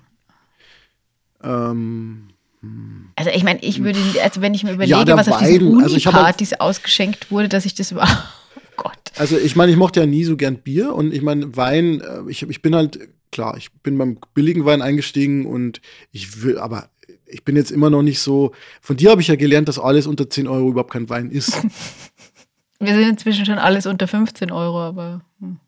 [1.44, 2.30] Ähm.
[3.16, 6.54] Also ich meine, ich würde, also wenn ich mir überlege, ja, was auf diesen Uni-Partys
[6.54, 8.18] also ausgeschenkt wurde, dass ich das überhaupt,
[8.56, 9.12] oh Gott.
[9.18, 12.30] Also ich meine, ich mochte ja nie so gern Bier und ich meine, Wein, äh,
[12.30, 13.00] ich, ich bin halt,
[13.32, 15.82] klar, ich bin beim billigen Wein eingestiegen und
[16.12, 16.90] ich will, aber
[17.26, 18.52] ich bin jetzt immer noch nicht so,
[18.82, 21.62] von dir habe ich ja gelernt, dass alles unter 10 Euro überhaupt kein Wein ist.
[22.80, 25.22] Wir sind inzwischen schon alles unter 15 Euro, aber.
[25.40, 25.60] Hm.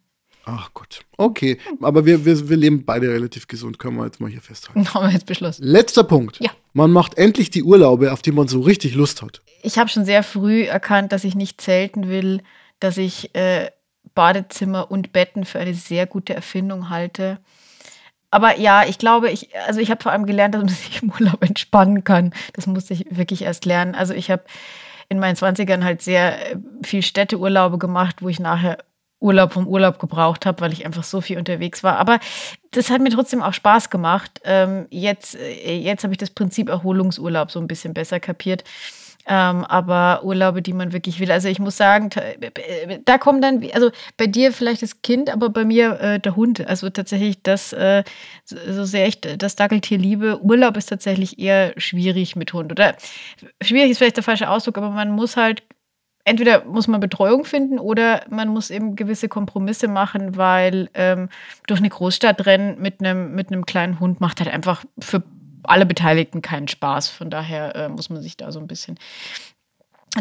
[0.46, 1.02] Ach Gott.
[1.18, 1.58] Okay.
[1.82, 4.94] Aber wir, wir, wir leben beide relativ gesund, können wir jetzt mal hier festhalten.
[4.94, 5.64] Haben wir jetzt beschlossen.
[5.64, 6.40] Letzter Punkt.
[6.40, 6.52] Ja.
[6.74, 9.42] Man macht endlich die Urlaube, auf die man so richtig Lust hat.
[9.62, 12.42] Ich habe schon sehr früh erkannt, dass ich nicht zelten will,
[12.80, 13.70] dass ich äh,
[14.16, 17.40] Badezimmer und Betten für eine sehr gute Erfindung halte.
[18.32, 21.12] Aber ja, ich glaube, ich, also ich habe vor allem gelernt, dass man sich im
[21.12, 22.34] Urlaub entspannen kann.
[22.54, 23.94] Das musste ich wirklich erst lernen.
[23.94, 24.44] Also ich habe
[25.10, 28.78] in meinen 20ern halt sehr äh, viel Städteurlaube gemacht, wo ich nachher
[29.22, 31.98] Urlaub vom Urlaub gebraucht habe, weil ich einfach so viel unterwegs war.
[31.98, 32.20] Aber
[32.72, 34.42] das hat mir trotzdem auch Spaß gemacht.
[34.44, 38.64] Ähm, jetzt äh, jetzt habe ich das Prinzip Erholungsurlaub so ein bisschen besser kapiert.
[39.28, 41.32] Ähm, aber Urlaube, die man wirklich will.
[41.32, 42.10] Also ich muss sagen,
[43.06, 46.66] da kommen dann, also bei dir vielleicht das Kind, aber bei mir äh, der Hund.
[46.68, 48.04] Also tatsächlich das, äh,
[48.46, 52.72] so sehr ich das Dackeltier liebe, Urlaub ist tatsächlich eher schwierig mit Hund.
[52.72, 52.96] Oder
[53.62, 55.62] schwierig ist vielleicht der falsche Ausdruck, aber man muss halt
[56.24, 61.30] entweder muss man Betreuung finden oder man muss eben gewisse Kompromisse machen, weil ähm,
[61.68, 65.24] durch eine Großstadt rennen mit einem mit einem kleinen Hund macht halt einfach für
[65.64, 67.10] alle Beteiligten keinen Spaß.
[67.10, 68.98] Von daher äh, muss man sich da so ein bisschen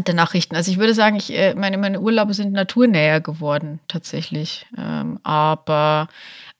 [0.04, 0.54] danach richten.
[0.54, 4.66] Also ich würde sagen, ich, äh, meine, meine Urlaube sind naturnäher geworden tatsächlich.
[4.76, 6.08] Ähm, aber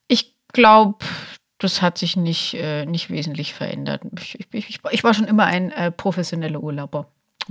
[0.08, 1.04] ich glaube,
[1.58, 4.02] das hat sich nicht, äh, nicht wesentlich verändert.
[4.18, 7.06] Ich, ich, ich, war schon immer ein äh, professioneller Urlauber.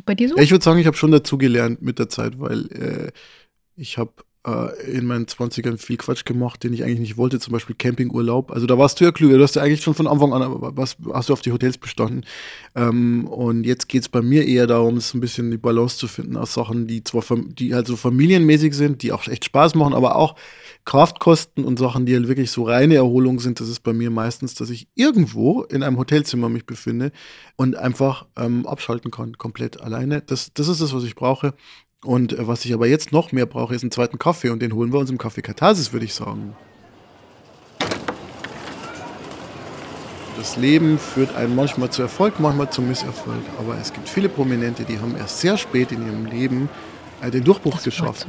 [0.05, 0.37] Bei dir so?
[0.37, 3.11] Ich würde sagen, ich habe schon dazugelernt mit der Zeit, weil äh,
[3.75, 4.13] ich habe
[4.49, 8.51] äh, in meinen 20ern viel Quatsch gemacht, den ich eigentlich nicht wollte, zum Beispiel Campingurlaub.
[8.51, 10.97] Also da warst du ja klüger, du hast ja eigentlich schon von Anfang an, was
[11.13, 12.25] hast du auf die Hotels bestanden.
[12.75, 16.07] Ähm, und jetzt geht es bei mir eher darum, es ein bisschen die Balance zu
[16.07, 19.93] finden aus Sachen, die zwar die halt so familienmäßig sind, die auch echt Spaß machen,
[19.93, 20.35] aber auch
[20.85, 24.55] Kraftkosten und Sachen, die halt wirklich so reine Erholung sind, das ist bei mir meistens,
[24.55, 27.11] dass ich irgendwo in einem Hotelzimmer mich befinde
[27.57, 30.21] und einfach ähm, abschalten kann, komplett alleine.
[30.21, 31.53] Das, das ist das, was ich brauche.
[32.03, 34.73] Und äh, was ich aber jetzt noch mehr brauche, ist einen zweiten Kaffee und den
[34.73, 36.55] holen wir uns im Café Katharsis, würde ich sagen.
[40.37, 43.41] Das Leben führt einen manchmal zu Erfolg, manchmal zu Misserfolg.
[43.59, 46.69] Aber es gibt viele Prominente, die haben erst sehr spät in ihrem Leben
[47.21, 48.25] äh, den Durchbruch das geschafft.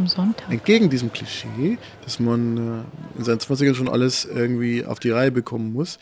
[0.49, 5.31] Entgegen diesem Klischee, dass man äh, in seinen 20ern schon alles irgendwie auf die Reihe
[5.31, 6.01] bekommen muss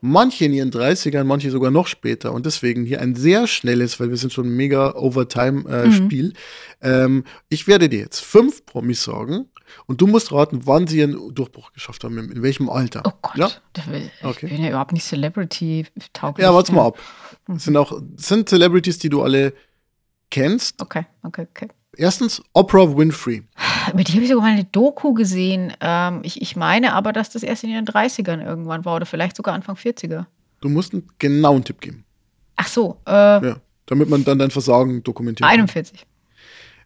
[0.00, 2.32] manche in ihren 30ern, manche sogar noch später.
[2.32, 6.32] Und deswegen hier ein sehr schnelles, weil wir sind schon ein mega Overtime-Spiel.
[6.80, 7.16] Äh, mhm.
[7.16, 9.46] ähm, ich werde dir jetzt fünf Promis sagen
[9.86, 13.02] und du musst raten, wann sie ihren Durchbruch geschafft haben, in welchem Alter.
[13.04, 13.50] Oh Gott, ja?
[13.76, 14.48] ich okay.
[14.48, 16.44] bin ja überhaupt nicht Celebrity-tauglich.
[16.44, 16.98] Ja, warte mal ab.
[17.46, 17.58] Mhm.
[17.58, 19.52] sind auch sind Celebrities, die du alle
[20.30, 20.80] kennst.
[20.80, 21.68] Okay, okay, okay.
[21.96, 23.42] Erstens Oprah Winfrey.
[23.92, 25.72] Über die habe ich sogar mal eine Doku gesehen.
[25.80, 29.36] Ähm, ich, ich meine aber, dass das erst in den 30ern irgendwann war oder vielleicht
[29.36, 30.26] sogar Anfang 40er.
[30.60, 32.04] Du musst einen genauen Tipp geben.
[32.56, 33.00] Ach so.
[33.06, 35.48] Äh, ja, damit man dann dein Versagen dokumentiert.
[35.48, 36.06] 41.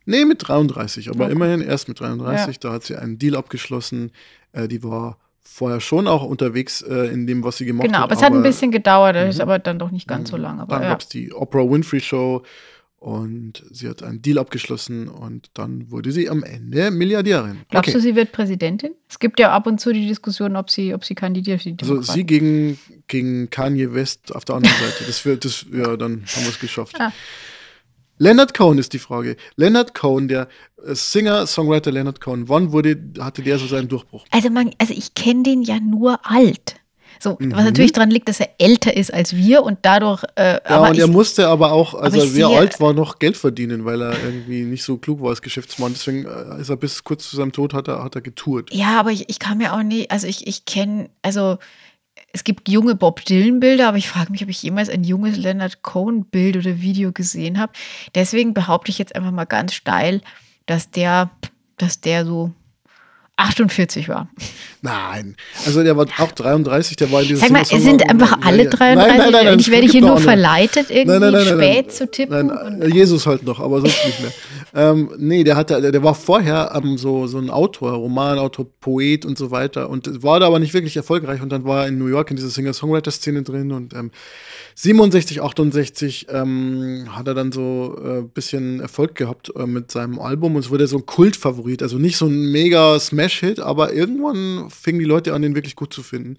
[0.06, 1.32] Nee, mit 33, aber okay.
[1.32, 2.54] immerhin erst mit 33.
[2.56, 2.60] Ja.
[2.60, 4.12] Da hat sie einen Deal abgeschlossen.
[4.52, 8.08] Äh, die war vorher schon auch unterwegs äh, in dem, was sie gemacht genau, hat.
[8.08, 9.42] Genau, aber es hat ein bisschen gedauert, das ist mhm.
[9.42, 10.60] aber dann doch nicht ganz so lang.
[10.60, 10.90] Aber, dann ja.
[10.90, 12.42] gab es die Oprah Winfrey Show
[13.04, 17.58] und sie hat einen Deal abgeschlossen und dann wurde sie am Ende Milliardärin.
[17.68, 17.98] Glaubst okay.
[17.98, 18.94] du, sie wird Präsidentin?
[19.10, 21.82] Es gibt ja ab und zu die Diskussion, ob sie, ob sie kandidiert für die
[21.82, 25.04] Also sie gegen, gegen Kanye West auf der anderen Seite.
[25.06, 26.96] Das wird, das, ja, dann haben wir es geschafft.
[26.98, 27.12] Ja.
[28.16, 29.36] Leonard Cohen ist die Frage.
[29.56, 30.48] Leonard Cohen, der
[30.82, 34.24] äh, Singer, Songwriter Leonard Cohen, wann wurde, hatte der so seinen Durchbruch?
[34.30, 36.76] Also, man, also ich kenne den ja nur alt.
[37.20, 37.52] So, mhm.
[37.52, 40.24] was natürlich daran liegt, dass er älter ist als wir und dadurch.
[40.36, 43.84] Äh, ja, und er musste aber auch, als er sehr alt war, noch Geld verdienen,
[43.84, 45.92] weil er irgendwie nicht so klug war als Geschäftsmann.
[45.92, 48.72] Deswegen äh, ist er bis kurz zu seinem Tod hat er, hat er getourt.
[48.72, 51.58] Ja, aber ich, ich kann mir auch nicht, also ich, ich kenne, also
[52.32, 55.82] es gibt junge Bob Dylan-Bilder, aber ich frage mich, ob ich jemals ein junges Leonard
[55.82, 57.72] Cohen-Bild oder Video gesehen habe.
[58.14, 60.20] Deswegen behaupte ich jetzt einfach mal ganz steil,
[60.66, 61.30] dass der,
[61.76, 62.52] dass der so
[63.36, 64.28] 48 war.
[64.80, 65.34] Nein,
[65.66, 68.68] also der war auch 33, der war in diesem Sag mal, es sind einfach alle
[68.68, 72.46] 33 nein, nein, nein, ich werde hier nur verleitet, irgendwie spät zu tippen.
[72.46, 74.32] Nein, Jesus halt noch, aber sonst nicht mehr.
[74.74, 79.24] ähm, nee, der, hatte, der, der war vorher ähm, so, so ein Autor, Romanautor, Poet
[79.24, 81.98] und so weiter und war da aber nicht wirklich erfolgreich und dann war er in
[81.98, 84.12] New York in dieser Singer-Songwriter-Szene drin und ähm,
[84.74, 90.18] 67, 68 ähm, hat er dann so ein äh, bisschen Erfolg gehabt äh, mit seinem
[90.18, 91.82] Album und es wurde so ein Kultfavorit.
[91.82, 95.92] Also nicht so ein mega Smash-Hit, aber irgendwann fingen die Leute an, den wirklich gut
[95.92, 96.38] zu finden.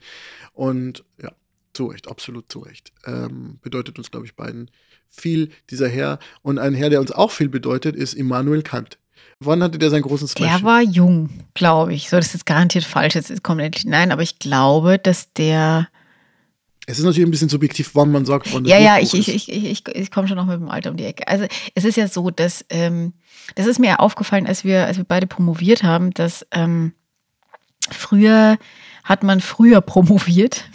[0.54, 1.32] Und ja,
[1.74, 2.92] zu Recht, absolut zu Recht.
[3.06, 4.70] Ähm, bedeutet uns, glaube ich, beiden
[5.10, 6.20] viel, dieser Herr.
[6.42, 8.98] Und ein Herr, der uns auch viel bedeutet, ist Immanuel Kant.
[9.40, 10.50] Wann hatte der seinen großen Smash?
[10.50, 12.10] Der war jung, glaube ich.
[12.10, 13.16] So, das ist garantiert falsch.
[13.16, 13.86] Jetzt kommt endlich.
[13.86, 15.88] Nein, aber ich glaube, dass der
[16.88, 19.52] es ist natürlich ein bisschen subjektiv, wann man sagt, wann Ja, ja, ich, ich, ich,
[19.52, 21.28] ich, ich komme schon noch mit dem Alter um die Ecke.
[21.28, 23.14] Also es ist ja so, dass ähm,
[23.56, 26.94] das ist mir aufgefallen, als wir, als wir beide promoviert haben, dass ähm,
[27.90, 28.58] früher
[29.04, 30.66] hat man früher promoviert,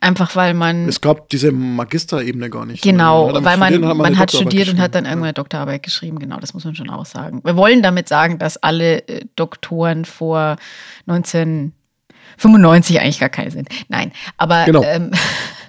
[0.00, 0.88] einfach weil man.
[0.88, 2.82] Es gab diese Magisterebene gar nicht.
[2.82, 6.18] Genau, weil man, man, man hat studiert und hat dann irgendwann eine Doktorarbeit geschrieben.
[6.18, 7.40] Genau, das muss man schon auch sagen.
[7.44, 10.56] Wir wollen damit sagen, dass alle äh, Doktoren vor
[11.06, 11.72] 19
[12.38, 13.68] 95 eigentlich gar keine sind.
[13.88, 14.82] Nein, aber genau.
[14.82, 15.10] ähm,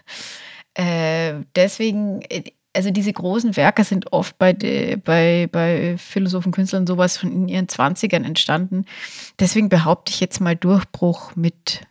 [0.74, 2.22] äh, deswegen,
[2.74, 7.47] also diese großen Werke sind oft bei, de, bei, bei Philosophen, Künstlern sowas von in
[7.47, 8.86] ihren 20ern entstanden.
[9.39, 11.82] Deswegen behaupte ich jetzt mal Durchbruch mit,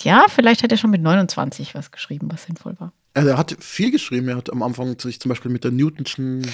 [0.00, 2.92] ja, vielleicht hat er schon mit 29 was geschrieben, was sinnvoll war.
[3.14, 4.28] Also er hat viel geschrieben.
[4.28, 6.46] Er hat am Anfang sich zum Beispiel mit der Newtonschen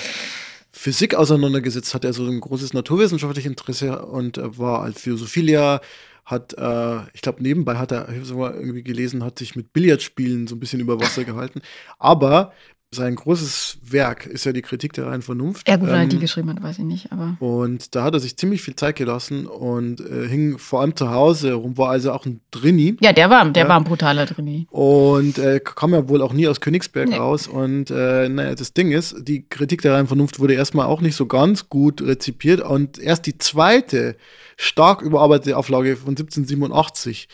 [0.76, 5.80] Physik auseinandergesetzt, hat er so ein großes naturwissenschaftliches Interesse und war als Philosophielehrer
[6.24, 10.46] hat, äh, ich glaube, nebenbei hat er, ich habe irgendwie gelesen, hat sich mit Billardspielen
[10.46, 11.60] so ein bisschen über Wasser gehalten.
[11.98, 12.52] Aber
[12.94, 15.68] sein großes Werk ist ja die Kritik der reinen Vernunft.
[15.68, 17.36] Ja, gut, ähm, die geschrieben hat, weiß ich nicht, aber.
[17.40, 21.10] Und da hat er sich ziemlich viel Zeit gelassen und äh, hing vor allem zu
[21.10, 22.96] Hause rum, war also auch ein Drini.
[23.00, 23.68] Ja, der war, der ja.
[23.68, 24.66] war ein brutaler Drini.
[24.70, 27.16] Und äh, kam ja wohl auch nie aus Königsberg nee.
[27.16, 27.48] raus.
[27.48, 31.16] Und äh, naja, das Ding ist, die Kritik der reinen Vernunft wurde erstmal auch nicht
[31.16, 32.60] so ganz gut rezipiert.
[32.60, 34.16] Und erst die zweite
[34.56, 37.28] stark überarbeitete Auflage von 1787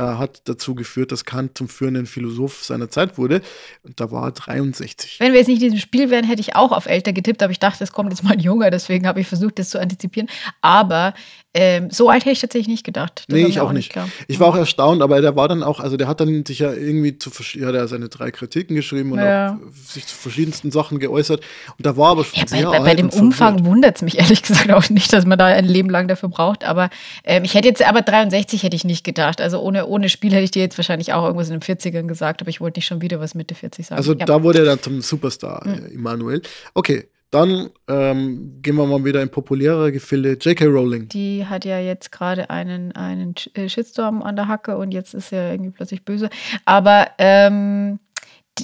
[0.00, 3.42] äh, hat dazu geführt, dass Kant zum führenden Philosoph seiner Zeit wurde.
[3.82, 5.20] Und da war er 63.
[5.20, 7.52] Wenn wir jetzt nicht in diesem Spiel wären, hätte ich auch auf älter getippt, aber
[7.52, 10.30] ich dachte, es kommt jetzt mal ein Junger, deswegen habe ich versucht, das zu antizipieren.
[10.62, 11.12] Aber
[11.52, 13.24] ähm, so alt hätte ich tatsächlich nicht gedacht.
[13.26, 13.96] Das nee, ich auch nicht.
[13.96, 16.60] nicht ich war auch erstaunt, aber der war dann auch, also der hat dann sich
[16.60, 19.54] ja irgendwie zu hat er seine drei Kritiken geschrieben und ja.
[19.54, 21.40] auch sich zu verschiedensten Sachen geäußert.
[21.76, 24.18] Und da war aber schon ja, sehr bei, bei, bei dem Umfang wundert es mich
[24.18, 26.62] ehrlich gesagt auch nicht, dass man da ein Leben lang dafür braucht.
[26.62, 26.88] Aber
[27.24, 29.40] ähm, ich hätte jetzt, aber 63 hätte ich nicht gedacht.
[29.40, 32.42] Also ohne, ohne Spiel hätte ich dir jetzt wahrscheinlich auch irgendwas in den 40ern gesagt,
[32.42, 33.96] aber ich wollte nicht schon wieder was Mitte 40 sagen.
[33.96, 34.24] Also ja.
[34.24, 35.74] da wurde er dann zum Superstar, mhm.
[35.74, 36.42] äh, Immanuel.
[36.74, 40.32] Okay, dann ähm, gehen wir mal wieder in populärere Gefilde.
[40.32, 40.66] J.K.
[40.66, 41.08] Rowling.
[41.08, 45.32] Die hat ja jetzt gerade einen, einen äh, Shitstorm an der Hacke und jetzt ist
[45.32, 46.28] er irgendwie plötzlich böse.
[46.64, 48.00] Aber ähm,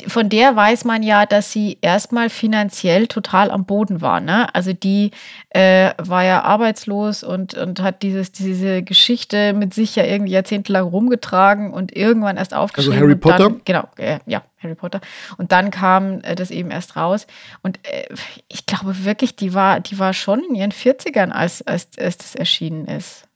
[0.07, 4.21] von der weiß man ja, dass sie erstmal finanziell total am Boden war.
[4.21, 4.53] Ne?
[4.55, 5.11] Also die
[5.51, 10.85] äh, war ja arbeitslos und, und hat dieses, diese Geschichte mit sich ja irgendwie jahrzehntelang
[10.85, 12.95] rumgetragen und irgendwann erst aufgeschrieben.
[12.95, 13.51] Also Harry Potter?
[13.51, 15.01] Dann, genau, äh, ja, Harry Potter.
[15.37, 17.27] Und dann kam äh, das eben erst raus.
[17.63, 18.07] Und äh,
[18.49, 22.35] ich glaube wirklich, die war, die war schon in ihren 40ern, als, als, als das
[22.35, 23.27] erschienen ist.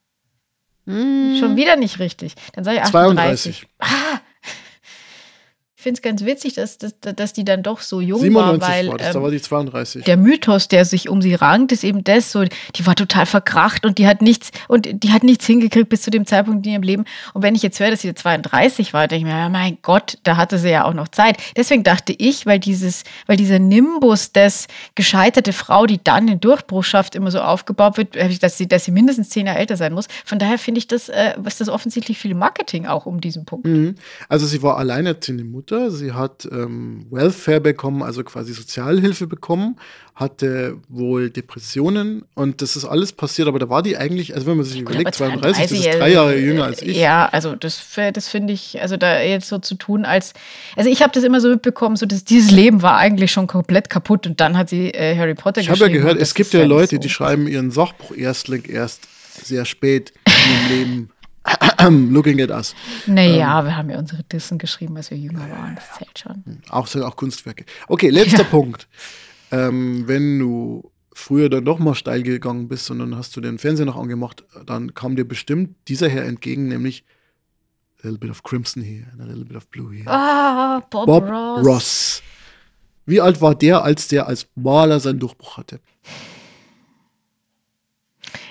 [0.87, 1.37] Hm.
[1.39, 2.35] Schon wieder nicht richtig.
[2.55, 3.67] Dann sage ich 38.
[3.67, 3.69] 32.
[3.79, 4.21] Ah,
[5.81, 8.69] ich finde es ganz witzig, dass, dass, dass die dann doch so jung 97 war,
[8.69, 10.05] weil war das, ähm, da war die 32.
[10.05, 13.87] der Mythos, der sich um sie rankt, ist eben das so, die war total verkracht
[13.87, 16.83] und die hat nichts und die hat nichts hingekriegt bis zu dem Zeitpunkt in ihrem
[16.83, 17.05] Leben.
[17.33, 20.19] Und wenn ich jetzt höre, dass sie 32 war, denke ich mir, ja, mein Gott,
[20.25, 21.39] da hatte sie ja auch noch Zeit.
[21.57, 24.67] Deswegen dachte ich, weil dieses, weil dieser Nimbus des
[24.97, 28.91] gescheiterte Frau, die dann den Durchbruch schafft, immer so aufgebaut wird, dass sie, dass sie
[28.91, 30.09] mindestens zehn Jahre älter sein muss.
[30.27, 33.67] Von daher finde ich das, äh, was das offensichtlich viel Marketing auch um diesen Punkt.
[33.67, 33.95] Mhm.
[34.29, 35.91] Also sie war alleinerziehende Mutter Mutter.
[35.91, 39.77] Sie hat ähm, Welfare bekommen, also quasi Sozialhilfe bekommen,
[40.15, 44.57] hatte wohl Depressionen und das ist alles passiert, aber da war die eigentlich, also wenn
[44.57, 46.97] man sich Gut, überlegt, 32, das ist drei Jahre jünger als ich.
[46.97, 50.35] Ja, also das, das finde ich, also da jetzt so zu tun als,
[50.77, 53.91] also ich habe das immer so mitbekommen, so dass dieses Leben war eigentlich schon komplett
[53.91, 55.77] kaputt und dann hat sie äh, Harry Potter ich geschrieben.
[55.77, 57.01] Ich habe ja gehört, es gibt ja Leute, so.
[57.01, 59.09] die schreiben ihren Sachbuch Erstling erst
[59.43, 61.11] sehr spät im Leben.
[61.89, 62.75] Looking at us.
[63.07, 65.75] Naja, ähm, wir haben ja unsere Dissen geschrieben, als wir jünger waren.
[65.75, 66.61] Das zählt schon.
[66.69, 67.65] Auch sind auch Kunstwerke.
[67.89, 68.45] Okay, letzter ja.
[68.45, 68.89] Punkt.
[69.51, 73.59] Ähm, wenn du früher dann doch mal steil gegangen bist und dann hast du den
[73.59, 77.05] Fernseher noch angemacht, dann kam dir bestimmt dieser Herr entgegen, nämlich
[78.03, 80.07] a little bit of crimson here and a little bit of blue here.
[80.07, 81.67] Ah, Bob, Bob Ross.
[81.67, 82.23] Ross.
[83.07, 85.81] Wie alt war der, als der als Maler seinen Durchbruch hatte?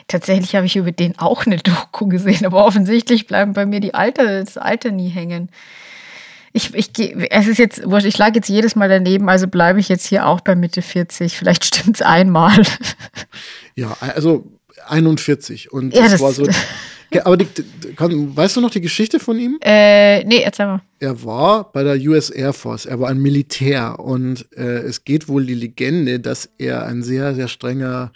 [0.10, 3.94] Tatsächlich habe ich über den auch eine Doku gesehen, aber offensichtlich bleiben bei mir die
[3.94, 5.50] Alter, das Alter nie hängen.
[6.52, 6.90] Ich, ich,
[7.30, 10.42] es ist jetzt, ich lag jetzt jedes Mal daneben, also bleibe ich jetzt hier auch
[10.42, 11.38] bei Mitte 40.
[11.38, 12.64] Vielleicht stimmt es einmal.
[13.76, 14.46] Ja, also
[14.88, 15.72] 41.
[15.72, 16.48] Und ja, das, das war so.
[17.24, 17.48] aber die,
[17.96, 19.58] kann, weißt du noch die Geschichte von ihm?
[19.62, 20.82] Äh, nee, erzähl mal.
[21.00, 25.28] Er war bei der US Air Force, er war ein Militär und äh, es geht
[25.28, 28.12] wohl die Legende, dass er ein sehr, sehr strenger,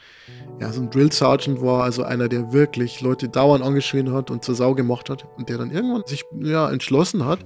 [0.60, 4.44] ja, so ein Drill Sergeant war, also einer, der wirklich Leute dauernd angeschrien hat und
[4.44, 7.40] zur Sau gemacht hat und der dann irgendwann sich ja, entschlossen hat.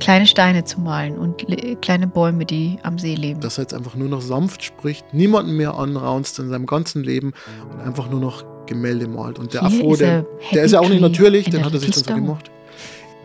[0.00, 1.46] Kleine Steine zu malen und
[1.82, 3.40] kleine Bäume, die am See leben.
[3.40, 7.32] Dass er jetzt einfach nur noch sanft spricht, niemanden mehr anraunst in seinem ganzen Leben
[7.70, 9.38] und einfach nur noch Gemälde malt.
[9.38, 11.90] Und der Hier Afro, der, der ist ja auch nicht natürlich, den hat er sich
[11.90, 12.50] dann so gemacht.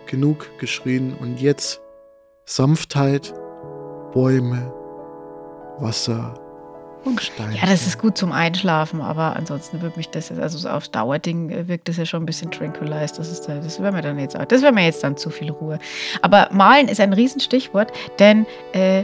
[0.05, 1.81] Genug geschrien und jetzt
[2.45, 3.33] Sanftheit,
[4.11, 4.73] Bäume,
[5.79, 6.33] Wasser
[7.05, 7.55] und Steine.
[7.55, 10.91] Ja, das ist gut zum Einschlafen, aber ansonsten wird mich das jetzt, also so aufs
[10.91, 13.17] Dauerding äh, wirkt das ja schon ein bisschen tranquilized.
[13.19, 15.79] Das, ist, das wäre mir dann jetzt, das wäre mir jetzt dann zu viel Ruhe.
[16.21, 19.03] Aber malen ist ein Riesenstichwort, denn äh,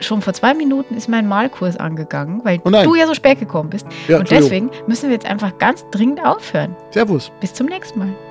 [0.00, 3.70] schon vor zwei Minuten ist mein Malkurs angegangen, weil oh du ja so spät gekommen
[3.70, 3.86] bist.
[4.08, 6.76] Ja, und deswegen müssen wir jetzt einfach ganz dringend aufhören.
[6.90, 7.30] Servus.
[7.40, 8.25] Bis zum nächsten Mal.